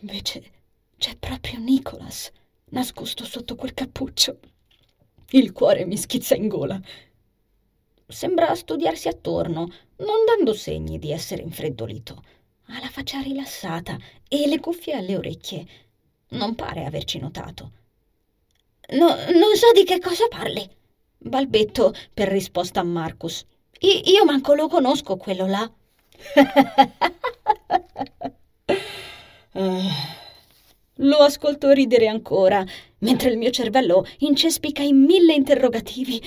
Invece 0.00 0.42
c'è 0.98 1.16
proprio 1.16 1.58
Nicholas, 1.60 2.30
nascosto 2.70 3.24
sotto 3.24 3.54
quel 3.54 3.72
cappuccio. 3.72 4.38
Il 5.30 5.52
cuore 5.52 5.84
mi 5.84 5.96
schizza 5.96 6.34
in 6.34 6.48
gola. 6.48 6.80
Sembra 8.08 8.54
studiarsi 8.54 9.08
attorno, 9.08 9.70
non 9.96 10.24
dando 10.26 10.54
segni 10.54 10.98
di 10.98 11.12
essere 11.12 11.42
infreddolito. 11.42 12.22
Ha 12.66 12.80
la 12.80 12.88
faccia 12.88 13.20
rilassata 13.20 13.96
e 14.28 14.46
le 14.46 14.58
cuffie 14.58 14.94
alle 14.94 15.16
orecchie. 15.16 15.66
Non 16.30 16.54
pare 16.56 16.84
averci 16.84 17.18
notato. 17.18 17.72
No, 18.90 19.08
non 19.32 19.56
so 19.56 19.70
di 19.74 19.84
che 19.84 19.98
cosa 20.00 20.26
parli, 20.28 20.68
balbetto 21.18 21.92
per 22.14 22.28
risposta 22.28 22.80
a 22.80 22.84
Marcus. 22.84 23.44
I- 23.80 24.10
io 24.10 24.24
manco 24.24 24.54
lo 24.54 24.68
conosco, 24.68 25.16
quello 25.16 25.46
là. 25.46 25.70
lo 31.00 31.16
ascolto 31.18 31.70
ridere 31.72 32.08
ancora, 32.08 32.64
mentre 32.98 33.30
il 33.30 33.36
mio 33.38 33.50
cervello 33.50 34.04
incespica 34.18 34.82
in 34.82 34.96
mille 35.04 35.34
interrogativi. 35.34 36.20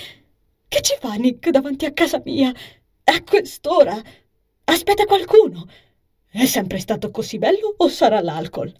Che 0.68 0.82
ci 0.82 0.96
fa 1.00 1.14
Nick 1.16 1.50
davanti 1.50 1.86
a 1.86 1.92
casa 1.94 2.22
mia? 2.24 2.52
A 3.06 3.24
quest'ora? 3.24 4.00
Aspetta 4.66 5.06
qualcuno? 5.06 5.68
È 6.30 6.46
sempre 6.46 6.78
stato 6.80 7.10
così 7.10 7.40
bello 7.40 7.74
o 7.78 7.88
sarà 7.88 8.22
l'alcol? 8.22 8.72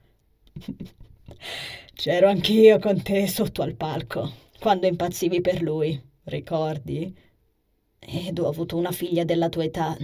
C'ero 2.00 2.30
anch'io 2.30 2.80
con 2.80 3.02
te 3.04 3.28
sotto 3.28 3.62
al 3.62 3.76
palco, 3.76 4.32
quando 4.58 4.88
impazzivi 4.88 5.42
per 5.42 5.62
lui, 5.62 6.02
ricordi? 6.24 7.14
Ed 8.00 8.40
ho 8.40 8.48
avuto 8.48 8.78
una 8.78 8.94
figlia 8.94 9.26
della 9.26 9.50
tua 9.50 9.66
età, 9.66 9.98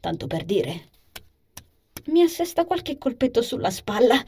tanto 0.00 0.28
per 0.28 0.44
dire. 0.46 0.88
Mi 2.06 2.22
assesta 2.22 2.64
qualche 2.64 2.96
colpetto 2.96 3.42
sulla 3.42 3.68
spalla. 3.68 4.18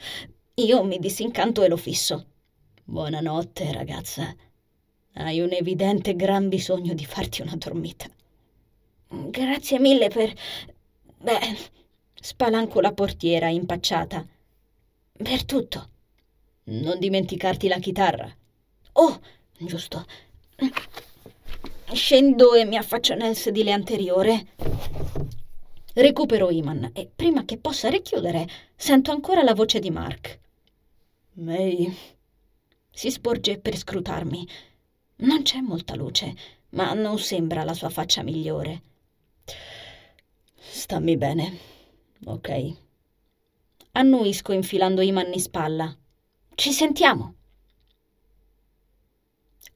Io 0.53 0.83
mi 0.83 0.99
disincanto 0.99 1.63
e 1.63 1.67
lo 1.67 1.77
fisso. 1.77 2.27
Buonanotte, 2.83 3.73
ragazza. 3.73 4.31
Hai 5.13 5.39
un 5.39 5.51
evidente 5.51 6.15
gran 6.15 6.47
bisogno 6.47 6.93
di 6.93 7.05
farti 7.05 7.41
una 7.41 7.55
dormita. 7.55 8.05
Grazie 9.07 9.79
mille 9.79 10.09
per... 10.09 10.31
Beh, 11.17 11.57
spalanco 12.13 12.79
la 12.81 12.93
portiera 12.93 13.49
impacciata. 13.49 14.23
Per 15.11 15.45
tutto. 15.45 15.89
Non 16.69 16.99
dimenticarti 16.99 17.67
la 17.67 17.79
chitarra. 17.79 18.31
Oh, 18.93 19.19
giusto. 19.57 20.05
Scendo 21.91 22.53
e 22.53 22.63
mi 22.65 22.77
affaccio 22.77 23.15
nel 23.15 23.35
sedile 23.35 23.71
anteriore. 23.71 24.49
Recupero 25.95 26.51
Iman 26.51 26.91
e 26.93 27.09
prima 27.13 27.43
che 27.43 27.57
possa 27.57 27.89
richiudere 27.89 28.47
sento 28.75 29.09
ancora 29.09 29.41
la 29.41 29.55
voce 29.55 29.79
di 29.79 29.89
Mark. 29.89 30.39
May. 31.33 31.91
Si 32.91 33.09
sporge 33.09 33.57
per 33.57 33.75
scrutarmi. 33.75 34.47
Non 35.17 35.41
c'è 35.41 35.61
molta 35.61 35.95
luce, 35.95 36.35
ma 36.69 36.93
non 36.93 37.17
sembra 37.17 37.63
la 37.63 37.73
sua 37.73 37.89
faccia 37.89 38.21
migliore. 38.21 38.81
Stammi 40.55 41.17
bene, 41.17 41.57
ok? 42.25 42.75
Annuisco 43.93 44.51
infilando 44.51 45.01
Iman 45.01 45.33
in 45.33 45.39
spalla. 45.39 45.98
Ci 46.59 46.73
sentiamo. 46.73 47.35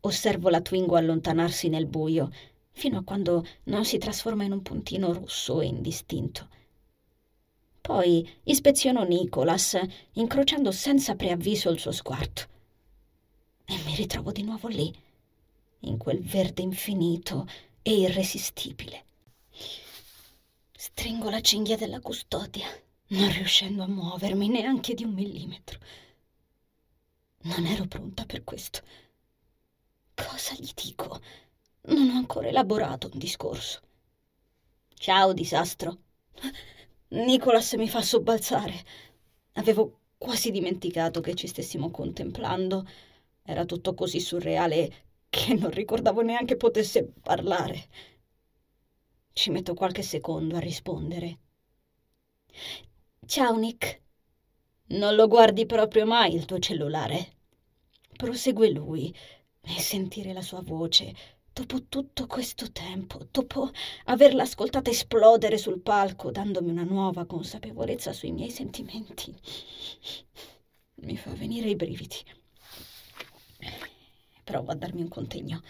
Osservo 0.02 0.50
la 0.50 0.60
Twingo 0.60 0.98
allontanarsi 0.98 1.70
nel 1.70 1.86
buio, 1.86 2.30
fino 2.72 2.98
a 2.98 3.04
quando 3.06 3.48
non 3.68 3.86
si 3.86 3.98
trasforma 3.98 4.44
in 4.44 4.52
un 4.52 4.62
puntino 4.62 5.14
rosso 5.14 5.62
e 5.62 5.68
indistinto. 5.68 6.50
Poi 7.80 8.30
ispeziono 8.44 9.04
Nicholas, 9.04 9.80
incrociando 10.16 10.74
senza 10.74 11.16
preavviso 11.16 11.70
il 11.70 11.80
suo 11.80 11.94
sguardo. 11.94 12.42
E 13.64 13.78
mi 13.86 13.96
ritrovo 13.96 14.34
di 14.34 14.44
nuovo 14.44 14.68
lì, 14.68 14.94
in 15.84 15.96
quel 15.96 16.22
verde 16.22 16.64
infinito 16.64 17.48
e 17.82 17.98
irresistibile. 17.98 19.06
Stringo 20.74 21.30
la 21.30 21.40
cinghia 21.40 21.78
della 21.78 22.02
custodia, 22.02 22.68
non 23.12 23.32
riuscendo 23.32 23.84
a 23.84 23.88
muovermi 23.88 24.50
neanche 24.50 24.94
di 24.94 25.06
un 25.06 25.14
millimetro. 25.14 25.80
Non 27.44 27.66
ero 27.68 27.86
pronta 27.88 28.26
per 28.26 28.44
questo. 28.44 28.82
Cosa 30.16 30.56
gli 30.56 30.72
dico? 30.74 31.22
Non 31.88 32.10
ho 32.10 32.14
ancora 32.18 32.48
elaborato 32.48 33.10
un 33.14 33.20
discorso. 33.20 33.82
Ciao, 34.96 35.34
disastro. 35.34 35.98
Nicolas 37.10 37.74
mi 37.74 37.88
fa 37.88 38.02
sobbalzare. 38.02 38.84
Avevo 39.54 40.00
quasi 40.18 40.52
dimenticato 40.52 41.22
che 41.22 41.36
ci 41.36 41.48
stessimo 41.48 41.92
contemplando. 41.92 42.86
Era 43.44 43.66
tutto 43.66 43.94
così 43.94 44.20
surreale 44.20 45.06
che 45.30 45.54
non 45.54 45.70
ricordavo 45.72 46.22
neanche 46.22 46.56
potesse 46.58 47.06
parlare. 47.22 47.88
Ci 49.34 49.50
metto 49.50 49.74
qualche 49.74 50.02
secondo 50.02 50.56
a 50.56 50.60
rispondere. 50.60 51.40
Ciao, 53.28 53.58
Nick. 53.58 54.03
Non 54.88 55.16
lo 55.16 55.28
guardi 55.28 55.66
proprio 55.66 56.06
mai 56.06 56.36
il 56.36 56.46
tuo 56.46 56.60
cellulare? 56.60 57.38
Prosegue 58.16 58.70
lui 58.70 59.16
e 59.62 59.80
sentire 59.80 60.34
la 60.34 60.42
sua 60.42 60.62
voce 60.62 61.16
dopo 61.54 61.84
tutto 61.88 62.28
questo 62.28 62.72
tempo, 62.72 63.28
dopo 63.32 63.72
averla 64.06 64.44
ascoltata 64.44 64.90
esplodere 64.90 65.58
sul 65.58 65.80
palco, 65.80 66.32
dandomi 66.32 66.72
una 66.72 66.84
nuova 66.84 67.26
consapevolezza 67.26 68.12
sui 68.12 68.32
miei 68.32 68.50
sentimenti, 68.50 69.34
mi 70.96 71.16
fa 71.16 71.32
venire 71.34 71.70
i 71.70 71.76
brividi. 71.76 72.18
Provo 74.44 74.72
a 74.72 74.76
darmi 74.76 75.02
un 75.02 75.08
contegno. 75.08 75.62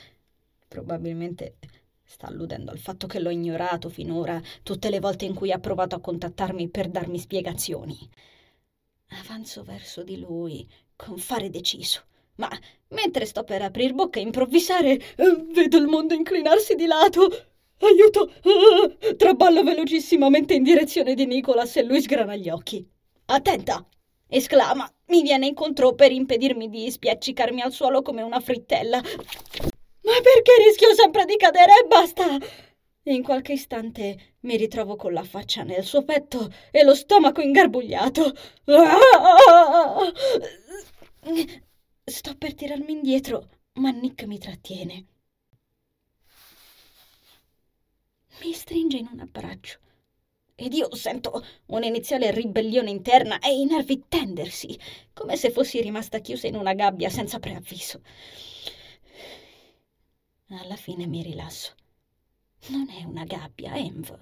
Probabilmente 0.67 1.57
sta 2.03 2.27
alludendo 2.27 2.71
al 2.71 2.79
fatto 2.79 3.05
che 3.07 3.19
l'ho 3.19 3.29
ignorato 3.29 3.89
finora 3.89 4.41
tutte 4.63 4.89
le 4.89 4.99
volte 4.99 5.25
in 5.25 5.35
cui 5.35 5.51
ha 5.51 5.59
provato 5.59 5.95
a 5.95 6.01
contattarmi 6.01 6.69
per 6.69 6.89
darmi 6.89 7.19
spiegazioni. 7.19 8.09
Avanzo 9.13 9.63
verso 9.63 10.03
di 10.03 10.19
lui 10.19 10.67
con 10.95 11.17
fare 11.17 11.49
deciso 11.49 12.03
ma 12.35 12.49
mentre 12.89 13.25
sto 13.25 13.43
per 13.43 13.61
aprir 13.61 13.93
bocca 13.93 14.19
e 14.19 14.23
improvvisare, 14.23 14.91
eh, 14.91 15.45
vedo 15.51 15.77
il 15.77 15.85
mondo 15.85 16.13
inclinarsi 16.13 16.75
di 16.75 16.85
lato. 16.85 17.29
Aiuto! 17.79 18.31
Uh, 18.43 19.15
traballo 19.15 19.61
velocissimamente 19.63 20.53
in 20.53 20.63
direzione 20.63 21.15
di 21.15 21.25
Nicholas 21.25 21.75
e 21.75 21.83
lui 21.83 22.01
sgrana 22.01 22.35
gli 22.35 22.49
occhi. 22.49 22.87
Attenta! 23.25 23.85
esclama. 24.29 24.89
Mi 25.07 25.21
viene 25.21 25.47
incontro 25.47 25.93
per 25.93 26.11
impedirmi 26.11 26.69
di 26.69 26.89
spiaccicarmi 26.89 27.61
al 27.61 27.71
suolo 27.71 28.01
come 28.01 28.21
una 28.21 28.39
frittella. 28.39 28.97
Ma 28.97 30.11
perché 30.21 30.51
rischio 30.65 30.93
sempre 30.95 31.25
di 31.25 31.35
cadere 31.35 31.81
e 31.83 31.87
basta? 31.87 32.37
In 33.05 33.21
qualche 33.21 33.53
istante 33.53 34.35
mi 34.41 34.55
ritrovo 34.55 34.95
con 34.95 35.11
la 35.11 35.23
faccia 35.23 35.63
nel 35.63 35.83
suo 35.83 36.03
petto 36.05 36.49
e 36.71 36.83
lo 36.83 36.95
stomaco 36.95 37.41
ingarbugliato. 37.41 38.33
Sto 42.05 42.35
per 42.37 42.53
tirarmi 42.53 42.91
indietro, 42.93 43.49
ma 43.73 43.89
Nick 43.89 44.23
mi 44.23 44.37
trattiene. 44.37 45.05
Mi 48.41 48.53
stringe 48.53 48.97
in 48.97 49.09
un 49.11 49.19
abbraccio 49.19 49.79
ed 50.55 50.73
io 50.73 50.95
sento 50.95 51.45
un'iniziale 51.67 52.31
ribellione 52.31 52.89
interna 52.89 53.39
e 53.39 53.53
i 53.53 53.65
nervi 53.65 54.05
tendersi, 54.07 54.79
come 55.13 55.35
se 55.35 55.51
fossi 55.51 55.81
rimasta 55.81 56.19
chiusa 56.19 56.47
in 56.47 56.55
una 56.55 56.73
gabbia 56.73 57.09
senza 57.09 57.39
preavviso. 57.39 58.01
Alla 60.49 60.77
fine 60.77 61.05
mi 61.05 61.21
rilasso. 61.21 61.75
Non 62.67 62.89
è 62.89 63.03
una 63.03 63.23
gabbia, 63.23 63.75
Env. 63.75 64.17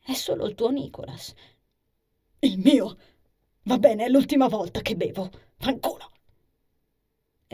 È 0.00 0.12
solo 0.12 0.46
il 0.46 0.54
tuo 0.54 0.70
Nicholas. 0.70 1.34
Il 2.40 2.58
mio? 2.58 2.96
Va 3.62 3.78
bene, 3.78 4.04
è 4.04 4.08
l'ultima 4.08 4.48
volta 4.48 4.80
che 4.80 4.96
bevo. 4.96 5.30
Fanculo 5.58 6.12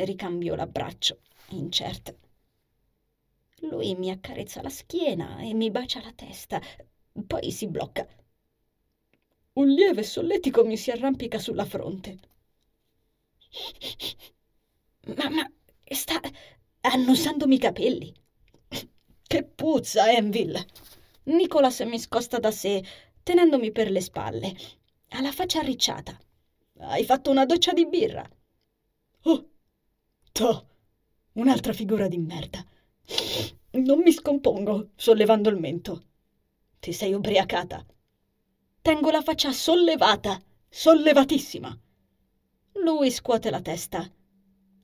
ricambio 0.04 0.54
l'abbraccio, 0.54 1.20
incerta. 1.50 2.14
Lui 3.62 3.94
mi 3.94 4.10
accarezza 4.10 4.62
la 4.62 4.70
schiena 4.70 5.38
e 5.40 5.54
mi 5.54 5.70
bacia 5.70 6.00
la 6.00 6.12
testa, 6.12 6.60
poi 7.26 7.50
si 7.50 7.66
blocca. 7.68 8.06
Un 9.54 9.68
lieve 9.68 10.02
solletico 10.02 10.64
mi 10.64 10.76
si 10.76 10.90
arrampica 10.90 11.38
sulla 11.38 11.64
fronte. 11.64 12.18
Mamma, 15.16 15.50
sta 15.84 16.20
annusandomi 16.80 17.54
i 17.56 17.58
capelli. 17.58 18.14
Che 19.30 19.44
puzza, 19.44 20.10
Enville! 20.10 20.66
Nicolas 21.26 21.78
mi 21.82 22.00
scosta 22.00 22.40
da 22.40 22.50
sé, 22.50 22.82
tenendomi 23.22 23.70
per 23.70 23.88
le 23.88 24.00
spalle. 24.00 24.56
Ha 25.10 25.20
la 25.20 25.30
faccia 25.30 25.60
arricciata. 25.60 26.18
Hai 26.80 27.04
fatto 27.04 27.30
una 27.30 27.46
doccia 27.46 27.72
di 27.72 27.86
birra. 27.86 28.28
Oh, 29.22 29.48
Toh, 30.32 30.66
un'altra 31.34 31.72
figura 31.72 32.08
di 32.08 32.18
merda. 32.18 32.64
Non 33.70 34.00
mi 34.00 34.10
scompongo, 34.10 34.88
sollevando 34.96 35.48
il 35.48 35.58
mento. 35.58 36.06
Ti 36.80 36.92
sei 36.92 37.12
ubriacata. 37.12 37.86
Tengo 38.82 39.10
la 39.12 39.22
faccia 39.22 39.52
sollevata, 39.52 40.42
sollevatissima. 40.68 41.80
Lui 42.82 43.12
scuote 43.12 43.50
la 43.50 43.60
testa. 43.60 44.10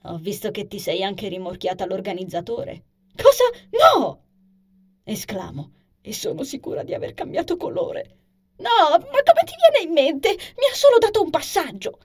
Ho 0.03 0.19
visto 0.19 0.53
che 0.53 0.69
ti 0.69 0.79
sei 0.79 1.03
anche 1.03 1.27
rimorchiata 1.27 1.85
l'organizzatore. 1.85 2.85
Cosa? 3.17 3.43
No! 3.71 4.26
Esclamo, 5.07 5.71
e 6.01 6.13
sono 6.13 6.43
sicura 6.43 6.83
di 6.83 6.95
aver 6.95 7.15
cambiato 7.15 7.57
colore. 7.57 8.19
No, 8.57 8.69
ma 8.91 8.99
come 8.99 9.45
ti 9.45 9.55
viene 9.71 9.87
in 9.87 9.93
mente? 9.93 10.31
Mi 10.31 10.67
ha 10.71 10.75
solo 10.75 10.99
dato 10.99 11.23
un 11.23 11.31
passaggio. 11.31 11.99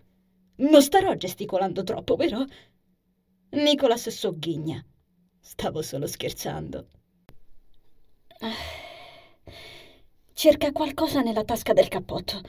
Non 0.58 0.82
starò 0.82 1.16
gesticolando 1.16 1.84
troppo, 1.84 2.16
vero? 2.16 2.46
Nicolas 3.52 4.10
sogghigna. 4.10 4.86
Stavo 5.40 5.82
solo 5.82 6.06
scherzando. 6.08 6.88
Cerca 10.34 10.72
qualcosa 10.72 11.22
nella 11.22 11.44
tasca 11.44 11.74
del 11.74 11.88
cappotto. 11.88 12.42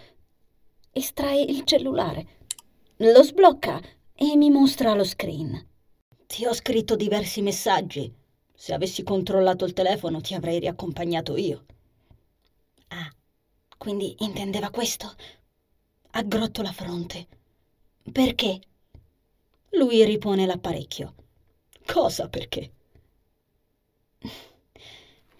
Estrae 0.93 1.43
il 1.43 1.65
cellulare. 1.65 2.27
Lo 2.97 3.23
sblocca 3.23 3.81
e 4.15 4.37
mi 4.37 4.51
mostra 4.51 4.95
lo 4.95 5.05
screen. 5.05 5.69
Ti 6.27 6.45
ho 6.47 6.53
scritto 6.53 6.97
diversi 6.97 7.41
messaggi. 7.41 8.21
Se 8.63 8.73
avessi 8.73 9.03
controllato 9.03 9.65
il 9.65 9.73
telefono 9.73 10.21
ti 10.21 10.35
avrei 10.35 10.61
riaccompagnato 10.61 11.37
io. 11.37 11.65
Ah, 12.91 13.13
quindi 13.77 14.15
intendeva 14.21 14.71
questo? 14.71 15.17
Aggrotto 16.13 16.63
la 16.63 16.71
fronte. 16.71 17.27
Perché? 18.13 18.61
Lui 19.71 20.05
ripone 20.05 20.47
l'apparecchio. 20.47 21.15
Cosa 21.85 22.29
perché? 22.29 22.73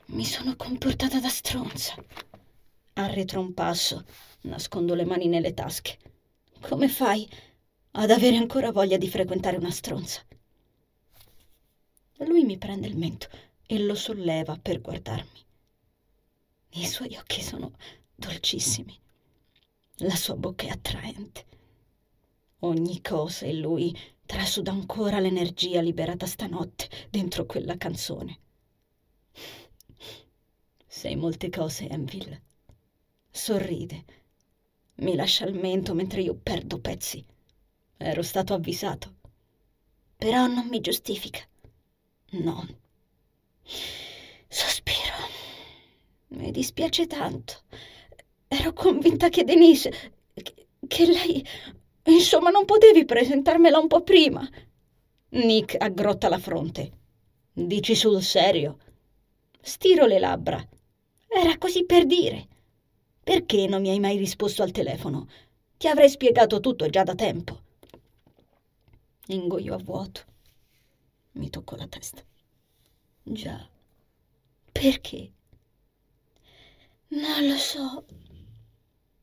Mi 0.07 0.25
sono 0.25 0.57
comportata 0.57 1.21
da 1.21 1.29
stronza. 1.29 1.95
Arretro 2.95 3.39
un 3.39 3.55
passo, 3.55 4.05
nascondo 4.41 4.97
le 4.97 5.05
mani 5.05 5.29
nelle 5.29 5.55
tasche. 5.55 5.97
Come 6.61 6.89
fai 6.89 7.31
ad 7.93 8.11
avere 8.11 8.35
ancora 8.35 8.73
voglia 8.73 8.97
di 8.97 9.09
frequentare 9.09 9.59
una 9.59 9.71
stronza? 9.71 10.27
Lui 12.43 12.51
mi 12.55 12.59
prende 12.59 12.89
il 12.89 12.97
mento 12.97 13.29
e 13.69 13.79
lo 13.79 13.95
solleva 13.95 14.59
per 14.61 14.81
guardarmi. 14.81 15.47
I 16.71 16.87
suoi 16.87 17.17
occhi 17.17 17.41
sono 17.41 17.71
dolcissimi. 18.17 18.99
La 19.99 20.17
sua 20.17 20.35
bocca 20.35 20.67
è 20.67 20.71
attraente. 20.71 21.47
Ogni 22.61 23.01
cosa 23.01 23.47
in 23.47 23.61
lui 23.61 23.97
trasuda 24.27 24.73
ancora 24.73 25.21
l'energia 25.21 25.81
liberata 25.81 26.27
stanotte 26.27 26.89
dentro 27.11 27.47
quella 27.47 27.77
canzone. 27.77 28.41
Sei 30.85 31.15
molte 31.15 31.49
cose, 31.49 31.89
Enville. 31.89 32.43
Sorride. 33.31 34.05
Mi 34.97 35.15
lascia 35.15 35.45
il 35.47 35.55
mento 35.55 35.95
mentre 35.95 36.23
io 36.23 36.35
perdo 36.35 36.81
pezzi. 36.81 37.25
Ero 37.97 38.23
stato 38.23 38.53
avvisato. 38.53 39.15
Però 40.17 40.49
non 40.49 40.67
mi 40.67 40.81
giustifica. 40.81 41.47
No. 42.33 42.67
Sospiro. 44.49 45.15
Mi 46.29 46.51
dispiace 46.51 47.07
tanto. 47.07 47.63
Ero 48.49 48.73
convinta 48.73 49.29
che 49.29 49.45
Denise. 49.45 49.91
che, 50.35 50.67
che 50.87 51.07
lei. 51.07 51.45
Insomma, 52.05 52.51
non 52.51 52.65
potevi 52.65 53.05
presentarmela 53.05 53.79
un 53.79 53.87
po' 53.87 54.03
prima. 54.03 54.49
Nick 55.31 55.77
aggrotta 55.79 56.29
la 56.29 56.39
fronte. 56.39 56.91
Dici 57.53 57.95
sul 57.95 58.23
serio? 58.23 58.79
Stiro 59.61 60.07
le 60.07 60.19
labbra. 60.19 60.67
Era 61.29 61.59
così 61.59 61.85
per 61.85 62.07
dire. 62.07 62.49
Perché 63.23 63.67
non 63.67 63.83
mi 63.83 63.91
hai 63.91 64.01
mai 64.01 64.17
risposto 64.17 64.63
al 64.63 64.71
telefono? 64.71 65.29
Ti 65.77 65.87
avrei 65.87 66.09
spiegato 66.09 66.61
tutto 66.61 66.89
già 66.89 67.03
da 67.03 67.15
tempo. 67.15 67.61
Ingoio 69.27 69.75
a 69.75 69.79
vuoto. 69.79 70.31
Mi 71.33 71.49
tocco 71.51 71.77
la 71.77 71.87
testa. 71.87 72.23
Già. 73.23 73.69
Perché? 74.71 75.33
Non 77.09 77.47
lo 77.47 77.57
so. 77.57 78.07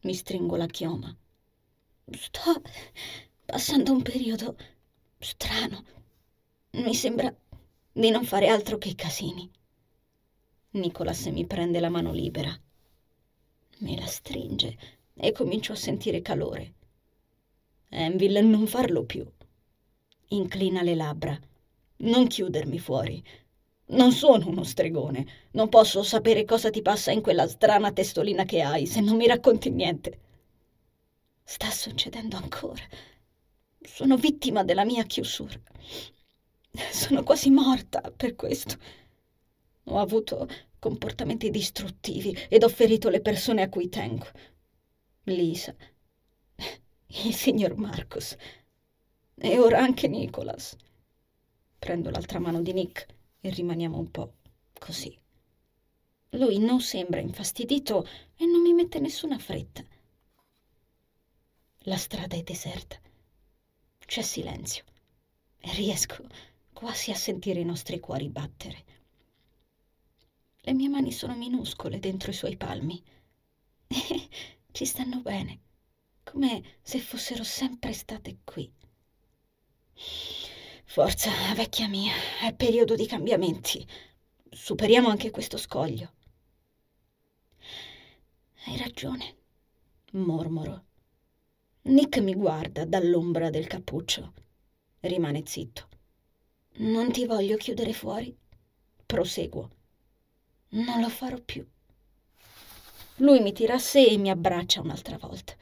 Mi 0.02 0.14
stringo 0.14 0.56
la 0.56 0.68
chioma. 0.68 1.16
Sto 2.12 2.62
passando 3.46 3.92
un 3.92 4.02
periodo 4.02 4.58
strano. 5.20 5.84
Mi 6.72 6.94
sembra 6.94 7.36
di 7.92 8.10
non 8.10 8.26
fare 8.26 8.48
altro 8.48 8.78
che 8.78 8.96
casini. 8.96 9.50
Nicolas 10.72 11.26
mi 11.26 11.46
prende 11.46 11.80
la 11.80 11.90
mano 11.90 12.12
libera. 12.12 12.58
Me 13.80 13.98
la 13.98 14.06
stringe 14.06 14.78
e 15.14 15.32
comincio 15.32 15.74
a 15.74 15.76
sentire 15.76 16.22
calore. 16.22 16.74
Enville, 17.90 18.42
non 18.42 18.68
farlo 18.68 19.04
più. 19.04 19.28
Inclina 20.30 20.82
le 20.82 20.96
labbra. 20.96 21.40
Non 22.02 22.28
chiudermi 22.28 22.80
fuori. 22.80 23.24
Non 23.88 24.12
sono 24.12 24.48
uno 24.48 24.64
stregone. 24.64 25.26
Non 25.52 25.70
posso 25.70 26.04
sapere 26.04 26.46
cosa 26.46 26.70
ti 26.70 26.82
passa 26.82 27.12
in 27.12 27.22
quella 27.22 27.48
strana 27.48 27.92
testolina 27.92 28.46
che 28.46 28.62
hai 28.62 28.86
se 28.86 29.02
non 29.02 29.18
mi 29.18 29.28
racconti 29.28 29.70
niente. 29.70 30.20
Sta 31.44 31.70
succedendo 31.72 32.38
ancora. 32.38 32.84
Sono 33.82 34.16
vittima 34.16 34.64
della 34.64 34.86
mia 34.86 35.04
chiusura. 35.04 35.60
Sono 36.92 37.24
quasi 37.24 37.50
morta 37.50 38.02
per 38.16 38.36
questo. 38.36 38.78
Ho 39.86 39.98
avuto 40.00 40.48
comportamenti 40.78 41.50
distruttivi 41.50 42.38
ed 42.48 42.64
ho 42.64 42.70
ferito 42.70 43.10
le 43.10 43.22
persone 43.22 43.64
a 43.64 43.70
cui 43.70 43.90
tengo. 43.90 44.28
Lisa, 45.24 45.76
il 47.26 47.34
signor 47.34 47.76
Marcos 47.76 48.36
e 49.36 49.60
ora 49.60 49.80
anche 49.80 50.08
Nicholas. 50.08 50.76
Prendo 51.80 52.10
l'altra 52.10 52.40
mano 52.40 52.62
di 52.62 52.74
Nick 52.74 53.08
e 53.40 53.50
rimaniamo 53.50 53.98
un 53.98 54.12
po' 54.12 54.34
così. 54.78 55.18
Lui 56.34 56.60
non 56.60 56.82
sembra 56.82 57.22
infastidito 57.22 58.06
e 58.36 58.46
non 58.46 58.62
mi 58.62 58.74
mette 58.74 59.00
nessuna 59.00 59.40
fretta. 59.40 59.84
La 61.84 61.98
strada 61.98 62.36
è 62.36 62.44
deserta. 62.44 63.00
C'è 63.98 64.22
silenzio 64.22 64.84
e 65.58 65.74
riesco 65.74 66.28
quasi 66.74 67.12
a 67.12 67.16
sentire 67.16 67.62
i 67.62 67.66
nostri 67.66 68.00
cuori 68.00 68.30
battere. 68.30 68.84
Le 70.62 70.74
mie 70.74 70.90
mani 70.90 71.12
sono 71.12 71.36
minuscole 71.36 72.00
dentro 72.00 72.30
i 72.32 72.34
suoi 72.34 72.58
palmi 72.58 73.02
e 73.88 74.30
ci 74.72 74.86
stanno 74.86 75.22
bene, 75.22 75.60
come 76.24 76.78
se 76.82 77.00
fossero 77.00 77.44
sempre 77.44 77.94
state 77.94 78.40
qui. 78.44 78.72
Forza, 80.92 81.30
vecchia 81.54 81.88
mia, 81.88 82.14
è 82.42 82.52
periodo 82.52 82.96
di 82.96 83.06
cambiamenti. 83.06 83.88
Superiamo 84.50 85.10
anche 85.10 85.30
questo 85.30 85.56
scoglio. 85.56 86.14
Hai 88.66 88.76
ragione, 88.76 89.36
mormoro. 90.14 90.86
Nick 91.84 92.18
mi 92.18 92.34
guarda 92.34 92.86
dall'ombra 92.86 93.52
del 93.52 93.68
cappuccio. 93.68 94.34
Rimane 95.02 95.44
zitto. 95.46 95.88
Non 96.78 97.12
ti 97.12 97.28
voglio 97.28 97.56
chiudere 97.56 97.94
fuori. 97.94 98.36
Proseguo. 99.06 99.70
Non 100.70 101.02
lo 101.02 101.10
farò 101.10 101.38
più. 101.40 101.64
Lui 103.18 103.42
mi 103.42 103.54
tira 103.54 103.76
a 103.76 103.80
sé 103.80 104.08
e 104.08 104.18
mi 104.18 104.32
abbraccia 104.32 104.82
un'altra 104.82 105.20
volta. 105.20 105.54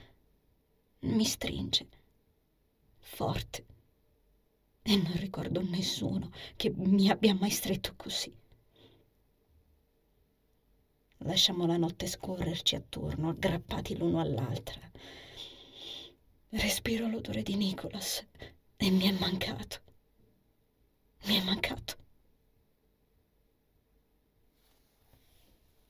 Mi 1.00 1.26
stringe. 1.26 1.86
Forte. 2.98 3.66
E 4.89 4.95
non 4.95 5.17
ricordo 5.17 5.62
nessuno 5.62 6.32
che 6.56 6.71
mi 6.73 7.10
abbia 7.10 7.36
mai 7.36 7.50
stretto 7.50 7.93
così. 7.97 8.34
Lasciamo 11.17 11.65
la 11.65 11.76
notte 11.76 12.08
scorrerci 12.08 12.76
attorno, 12.76 13.28
aggrappati 13.28 13.97
l'uno 13.97 14.21
all'altra. 14.21 14.80
Respiro 16.52 17.10
l'odore 17.10 17.43
di 17.43 17.58
Nicholas 17.58 18.26
e 18.78 18.89
mi 18.89 19.10
è 19.10 19.12
mancato. 19.12 19.82
Mi 21.26 21.36
è 21.36 21.43
mancato. 21.43 21.97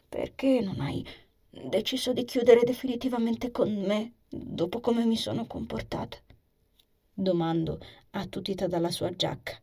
Perché 0.10 0.60
non 0.62 0.80
hai 0.80 1.06
deciso 1.50 2.14
di 2.14 2.26
chiudere 2.26 2.64
definitivamente 2.64 3.52
con 3.52 3.72
me 3.72 4.14
dopo 4.28 4.80
come 4.80 5.06
mi 5.06 5.18
sono 5.18 5.46
comportata? 5.46 6.18
Domando, 7.20 7.80
attutita 8.12 8.68
dalla 8.68 8.92
sua 8.92 9.10
giacca. 9.10 9.60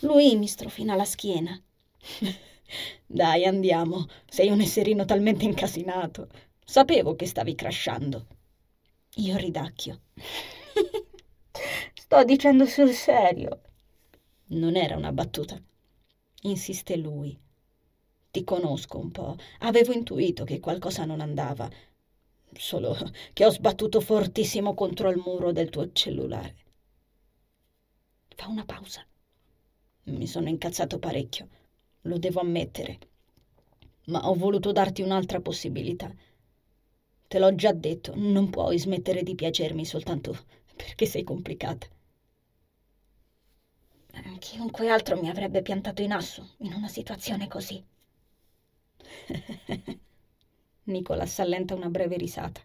Lui 0.00 0.34
mi 0.34 0.48
strofina 0.48 0.96
la 0.96 1.04
schiena. 1.04 1.56
Dai, 3.06 3.44
andiamo. 3.44 4.08
Sei 4.26 4.50
un 4.50 4.60
esserino 4.60 5.04
talmente 5.04 5.44
incasinato. 5.44 6.26
Sapevo 6.64 7.14
che 7.14 7.26
stavi 7.26 7.54
crashando. 7.54 8.26
Io 9.18 9.36
ridacchio. 9.36 10.00
Sto 11.94 12.24
dicendo 12.24 12.66
sul 12.66 12.90
serio. 12.90 13.60
Non 14.46 14.74
era 14.74 14.96
una 14.96 15.12
battuta. 15.12 15.56
Insiste 16.42 16.96
lui. 16.96 17.38
Ti 18.32 18.42
conosco 18.42 18.98
un 18.98 19.12
po'. 19.12 19.36
Avevo 19.60 19.92
intuito 19.92 20.42
che 20.42 20.58
qualcosa 20.58 21.04
non 21.04 21.20
andava. 21.20 21.70
Solo 22.56 22.96
che 23.32 23.44
ho 23.44 23.50
sbattuto 23.50 24.00
fortissimo 24.00 24.74
contro 24.74 25.10
il 25.10 25.20
muro 25.24 25.52
del 25.52 25.70
tuo 25.70 25.92
cellulare. 25.92 26.56
Fa 28.34 28.48
una 28.48 28.64
pausa. 28.64 29.04
Mi 30.04 30.26
sono 30.26 30.48
incazzato 30.48 30.98
parecchio. 30.98 31.48
Lo 32.02 32.18
devo 32.18 32.40
ammettere. 32.40 32.98
Ma 34.06 34.28
ho 34.28 34.34
voluto 34.34 34.72
darti 34.72 35.02
un'altra 35.02 35.40
possibilità. 35.40 36.14
Te 37.26 37.38
l'ho 37.38 37.54
già 37.54 37.72
detto, 37.72 38.12
non 38.14 38.50
puoi 38.50 38.78
smettere 38.78 39.22
di 39.22 39.34
piacermi 39.34 39.84
soltanto 39.84 40.36
perché 40.76 41.06
sei 41.06 41.24
complicata. 41.24 41.88
Chiunque 44.38 44.88
altro 44.88 45.20
mi 45.20 45.28
avrebbe 45.28 45.62
piantato 45.62 46.02
in 46.02 46.12
asso 46.12 46.54
in 46.58 46.72
una 46.74 46.88
situazione 46.88 47.48
così. 47.48 47.82
Nicolas 50.84 51.38
allenta 51.38 51.74
una 51.74 51.88
breve 51.88 52.16
risata. 52.16 52.60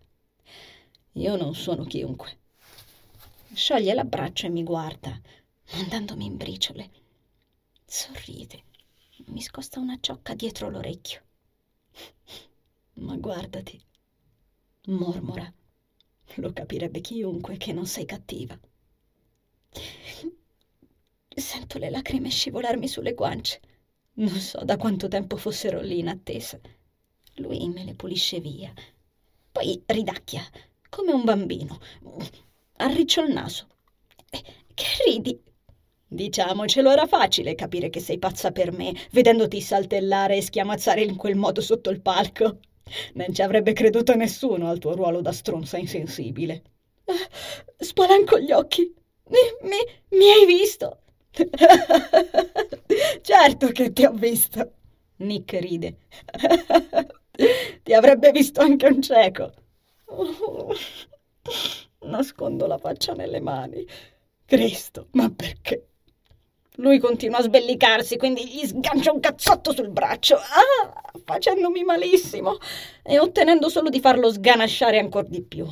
Io 1.14 1.36
non 1.38 1.56
sono 1.56 1.86
chiunque. 1.86 2.38
Scioglie 3.54 3.94
l'abbraccio 3.94 4.46
e 4.46 4.50
mi 4.50 4.64
guarda, 4.64 5.20
mandandomi 5.74 6.26
in 6.26 6.36
briciole. 6.36 6.90
Sorride, 7.86 8.64
mi 9.28 9.42
scosta 9.42 9.80
una 9.80 9.98
ciocca 10.02 10.36
dietro 10.36 10.70
l'orecchio. 10.70 11.22
Ma 12.96 13.16
guardati, 13.16 13.82
mormora. 14.88 15.52
Lo 16.36 16.54
capirebbe 16.54 17.02
chiunque 17.02 17.58
che 17.58 17.74
non 17.74 17.86
sei 17.86 18.06
cattiva. 18.06 18.60
Sento 21.28 21.78
le 21.78 21.90
lacrime 21.90 22.30
scivolarmi 22.30 22.88
sulle 22.88 23.14
guance. 23.14 23.62
Non 24.16 24.36
so 24.36 24.64
da 24.64 24.76
quanto 24.76 25.08
tempo 25.08 25.38
fossero 25.38 25.80
lì 25.80 26.00
in 26.00 26.10
attesa. 26.10 26.60
Lui 27.40 27.68
me 27.70 27.84
le 27.84 27.94
pulisce 27.96 28.40
via. 28.40 28.72
Poi 29.52 29.82
ridacchia, 29.86 30.44
come 30.90 31.12
un 31.12 31.24
bambino. 31.24 31.80
Arriccio 32.78 33.22
il 33.24 33.34
naso. 33.34 33.68
Eh, 34.30 34.44
che 34.74 34.86
ridi? 35.06 35.42
Diciamocelo, 36.08 36.90
era 36.92 37.08
facile 37.08 37.56
capire 37.56 37.90
che 37.90 38.00
sei 38.00 38.18
pazza 38.20 38.52
per 38.52 38.72
me, 38.72 38.94
vedendoti 39.12 39.62
saltellare 39.62 40.38
e 40.38 40.42
schiamazzare 40.42 41.02
in 41.04 41.16
quel 41.16 41.36
modo 41.36 41.62
sotto 41.62 41.90
il 41.90 42.02
palco. 42.02 42.60
Non 43.14 43.34
ci 43.34 43.42
avrebbe 43.42 43.74
creduto 43.74 44.16
nessuno 44.16 44.70
al 44.70 44.80
tuo 44.80 44.96
ruolo 44.96 45.22
da 45.22 45.32
stronza 45.32 45.78
insensibile. 45.78 46.64
Spalanco 47.80 48.40
gli 48.40 48.52
occhi. 48.52 48.94
Mi, 49.28 49.70
mi, 49.70 49.78
mi 50.18 50.30
hai 50.32 50.46
visto? 50.46 51.02
certo 53.22 53.68
che 53.68 53.92
ti 53.94 54.06
ho 54.06 54.12
visto. 54.12 54.74
Nick 55.18 55.54
ride. 55.60 55.98
ti 57.84 57.94
avrebbe 57.94 58.32
visto 58.32 58.62
anche 58.62 58.88
un 58.88 59.02
cieco. 59.02 59.54
Nascondo 62.02 62.68
la 62.68 62.78
faccia 62.78 63.14
nelle 63.14 63.40
mani. 63.40 63.86
Cristo, 64.46 65.08
ma 65.12 65.30
perché? 65.30 65.86
Lui 66.78 66.98
continua 66.98 67.40
a 67.40 67.44
sbellicarsi, 67.44 68.18
quindi 68.18 68.48
gli 68.48 68.66
sgancia 68.66 69.12
un 69.12 69.20
cazzotto 69.20 69.74
sul 69.74 69.90
braccio, 69.90 70.36
ah, 70.38 71.12
facendomi 71.26 71.84
malissimo 71.84 72.58
e 73.04 73.20
ottenendo 73.20 73.68
solo 73.70 73.90
di 73.90 74.00
farlo 74.00 74.32
sganasciare 74.32 74.98
ancora 74.98 75.28
di 75.28 75.44
più. 75.44 75.68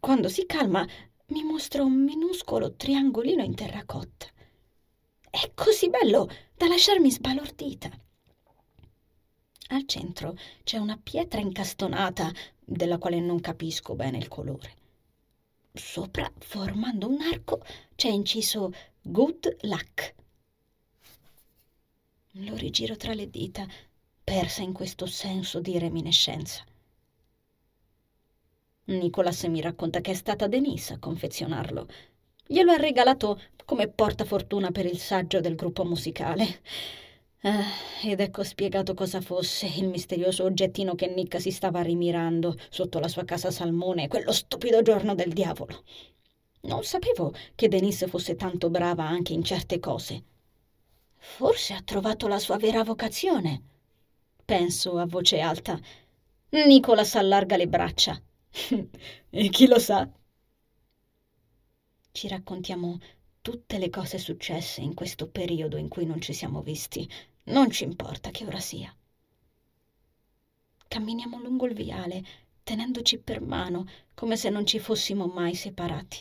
Quando 0.00 0.28
si 0.28 0.44
calma, 0.44 0.84
mi 1.28 1.44
mostra 1.44 1.84
un 1.84 2.02
minuscolo 2.02 2.74
triangolino 2.74 3.44
in 3.44 3.54
terracotta. 3.54 4.26
È 5.30 5.52
così 5.54 5.88
bello 5.88 6.28
da 6.56 6.66
lasciarmi 6.66 7.10
sbalordita. 7.10 7.90
Al 9.72 9.86
centro 9.86 10.36
c'è 10.64 10.78
una 10.78 10.98
pietra 11.00 11.40
incastonata 11.40 12.32
della 12.64 12.98
quale 12.98 13.20
non 13.20 13.40
capisco 13.40 13.94
bene 13.94 14.18
il 14.18 14.26
colore. 14.26 14.74
Sopra, 15.72 16.30
formando 16.38 17.08
un 17.08 17.20
arco, 17.20 17.62
c'è 17.94 18.08
inciso 18.08 18.72
Good 19.00 19.58
luck. 19.62 20.14
Lo 22.32 22.56
rigiro 22.56 22.96
tra 22.96 23.14
le 23.14 23.30
dita, 23.30 23.64
persa 24.24 24.62
in 24.62 24.72
questo 24.72 25.06
senso 25.06 25.60
di 25.60 25.78
reminiscenza. 25.78 26.64
Nicolas 28.86 29.44
mi 29.44 29.60
racconta 29.60 30.00
che 30.00 30.10
è 30.10 30.14
stata 30.14 30.48
Denise 30.48 30.94
a 30.94 30.98
confezionarlo. 30.98 31.86
Glielo 32.44 32.72
ha 32.72 32.76
regalato 32.76 33.40
come 33.64 33.86
portafortuna 33.86 34.72
per 34.72 34.86
il 34.86 34.98
saggio 34.98 35.40
del 35.40 35.54
gruppo 35.54 35.84
musicale. 35.84 36.60
Ah, 37.42 37.64
ed 38.02 38.20
ecco 38.20 38.44
spiegato 38.44 38.92
cosa 38.92 39.20
fosse 39.22 39.66
il 39.66 39.88
misterioso 39.88 40.44
oggettino 40.44 40.94
che 40.94 41.06
Nick 41.06 41.40
si 41.40 41.50
stava 41.50 41.80
rimirando 41.80 42.54
sotto 42.68 42.98
la 42.98 43.08
sua 43.08 43.24
casa 43.24 43.50
salmone 43.50 44.08
quello 44.08 44.30
stupido 44.30 44.82
giorno 44.82 45.14
del 45.14 45.32
diavolo. 45.32 45.82
Non 46.62 46.84
sapevo 46.84 47.32
che 47.54 47.68
Denise 47.68 48.08
fosse 48.08 48.34
tanto 48.36 48.68
brava 48.68 49.04
anche 49.06 49.32
in 49.32 49.42
certe 49.42 49.78
cose. 49.80 50.22
Forse 51.16 51.72
ha 51.72 51.80
trovato 51.82 52.28
la 52.28 52.38
sua 52.38 52.58
vera 52.58 52.84
vocazione. 52.84 53.62
Penso 54.44 54.98
a 54.98 55.06
voce 55.06 55.40
alta. 55.40 55.80
Nicolas 56.50 57.14
allarga 57.14 57.56
le 57.56 57.68
braccia. 57.68 58.20
e 59.30 59.48
chi 59.48 59.66
lo 59.66 59.78
sa? 59.78 60.06
Ci 62.12 62.28
raccontiamo 62.28 62.98
tutte 63.40 63.78
le 63.78 63.88
cose 63.88 64.18
successe 64.18 64.82
in 64.82 64.92
questo 64.94 65.28
periodo 65.28 65.78
in 65.78 65.88
cui 65.88 66.04
non 66.04 66.20
ci 66.20 66.34
siamo 66.34 66.60
visti. 66.60 67.08
Non 67.50 67.68
ci 67.68 67.82
importa 67.82 68.30
che 68.30 68.46
ora 68.46 68.60
sia. 68.60 68.94
Camminiamo 70.86 71.40
lungo 71.40 71.66
il 71.66 71.74
viale, 71.74 72.22
tenendoci 72.62 73.18
per 73.18 73.40
mano, 73.40 73.86
come 74.14 74.36
se 74.36 74.50
non 74.50 74.64
ci 74.64 74.78
fossimo 74.78 75.26
mai 75.26 75.56
separati. 75.56 76.18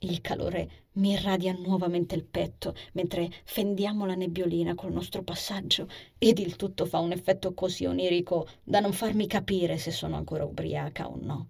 Il 0.00 0.20
calore 0.20 0.86
mi 0.94 1.12
irradia 1.12 1.52
nuovamente 1.52 2.16
il 2.16 2.24
petto 2.24 2.74
mentre 2.94 3.30
fendiamo 3.44 4.06
la 4.06 4.16
nebbiolina 4.16 4.74
col 4.74 4.92
nostro 4.92 5.22
passaggio 5.22 5.88
ed 6.18 6.40
il 6.40 6.56
tutto 6.56 6.84
fa 6.84 6.98
un 6.98 7.12
effetto 7.12 7.54
così 7.54 7.84
onirico 7.86 8.48
da 8.64 8.80
non 8.80 8.92
farmi 8.92 9.28
capire 9.28 9.78
se 9.78 9.92
sono 9.92 10.16
ancora 10.16 10.44
ubriaca 10.44 11.08
o 11.08 11.16
no. 11.20 11.48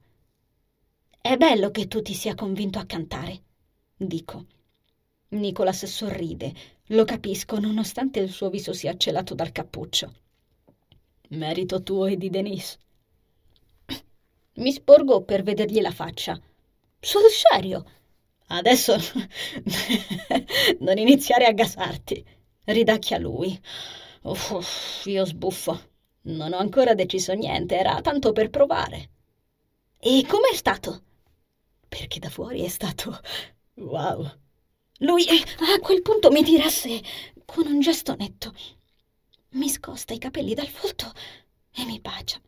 È 1.23 1.35
bello 1.39 1.71
che 1.71 1.89
tu 1.89 2.03
ti 2.03 2.13
sia 2.13 2.35
convinto 2.35 2.79
a 2.79 2.85
cantare, 2.85 3.43
dico. 3.97 4.45
Nicolas 5.29 5.85
sorride, 5.87 6.55
lo 6.91 7.05
capisco 7.05 7.59
nonostante 7.59 8.21
il 8.21 8.31
suo 8.31 8.49
viso 8.49 8.73
sia 8.73 8.97
celato 8.97 9.35
dal 9.35 9.51
cappuccio. 9.51 10.15
Merito 11.31 11.83
tuo 11.83 12.07
e 12.07 12.17
di 12.17 12.31
Denise. 12.31 12.79
Mi 14.55 14.71
sporgo 14.71 15.23
per 15.23 15.43
vedergli 15.43 15.81
la 15.81 15.91
faccia. 15.91 16.41
Sul 17.01 17.29
serio? 17.29 17.85
Adesso 18.49 18.97
non 20.81 20.99
iniziare 20.99 21.47
a 21.47 21.53
gasarti. 21.53 22.25
Ridacchia 22.65 23.19
lui. 23.19 23.61
Uff, 24.23 25.05
io 25.07 25.25
sbuffo. 25.25 25.95
Non 26.23 26.53
ho 26.53 26.59
ancora 26.59 26.95
deciso 26.95 27.33
niente, 27.33 27.77
era 27.77 28.01
tanto 28.01 28.33
per 28.33 28.51
provare. 28.51 29.11
E 29.99 30.25
com'è 30.27 30.55
stato? 30.55 31.03
Perché 31.89 32.21
da 32.21 32.31
fuori 32.31 32.63
è 32.65 32.69
stato... 32.69 33.19
wow. 33.75 34.45
Lui 34.99 35.27
a 35.29 35.79
quel 35.81 36.03
punto 36.03 36.31
mi 36.31 36.43
diresse 36.43 37.03
con 37.45 37.67
un 37.67 37.81
gesto 37.81 38.15
netto. 38.15 38.55
Mi 39.51 39.69
scosta 39.69 40.15
i 40.15 40.19
capelli 40.19 40.55
dal 40.55 40.71
volto 40.81 41.13
e 41.73 41.85
mi 41.85 42.01
bacia. 42.01 42.41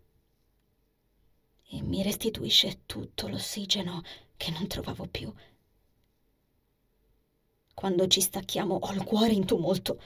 E 1.71 1.83
mi 1.83 2.03
restituisce 2.03 2.83
tutto 2.87 3.29
l'ossigeno 3.29 4.03
che 4.37 4.51
non 4.51 4.67
trovavo 4.67 5.07
più 5.07 5.33
quando 7.79 8.09
ci 8.09 8.21
stacchiamo 8.21 8.75
ho 8.75 8.93
il 8.93 9.05
cuore 9.05 9.35
in 9.35 9.47
tumulto. 9.47 10.03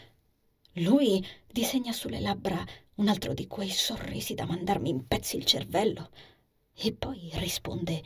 Lui 0.72 1.26
disegna 1.50 1.90
sulle 1.92 2.20
labbra 2.20 2.62
un 2.96 3.08
altro 3.08 3.32
di 3.32 3.46
quei 3.46 3.70
sorrisi 3.70 4.34
da 4.34 4.44
mandarmi 4.44 4.90
in 4.90 5.06
pezzi 5.06 5.38
il 5.38 5.46
cervello 5.46 6.10
e 6.74 6.92
poi 6.92 7.30
risponde 7.32 8.02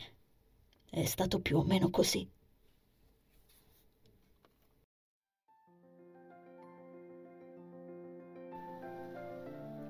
è 0.89 1.03
stato 1.03 1.41
più 1.41 1.57
o 1.57 1.63
meno 1.63 1.89
così. 1.89 2.25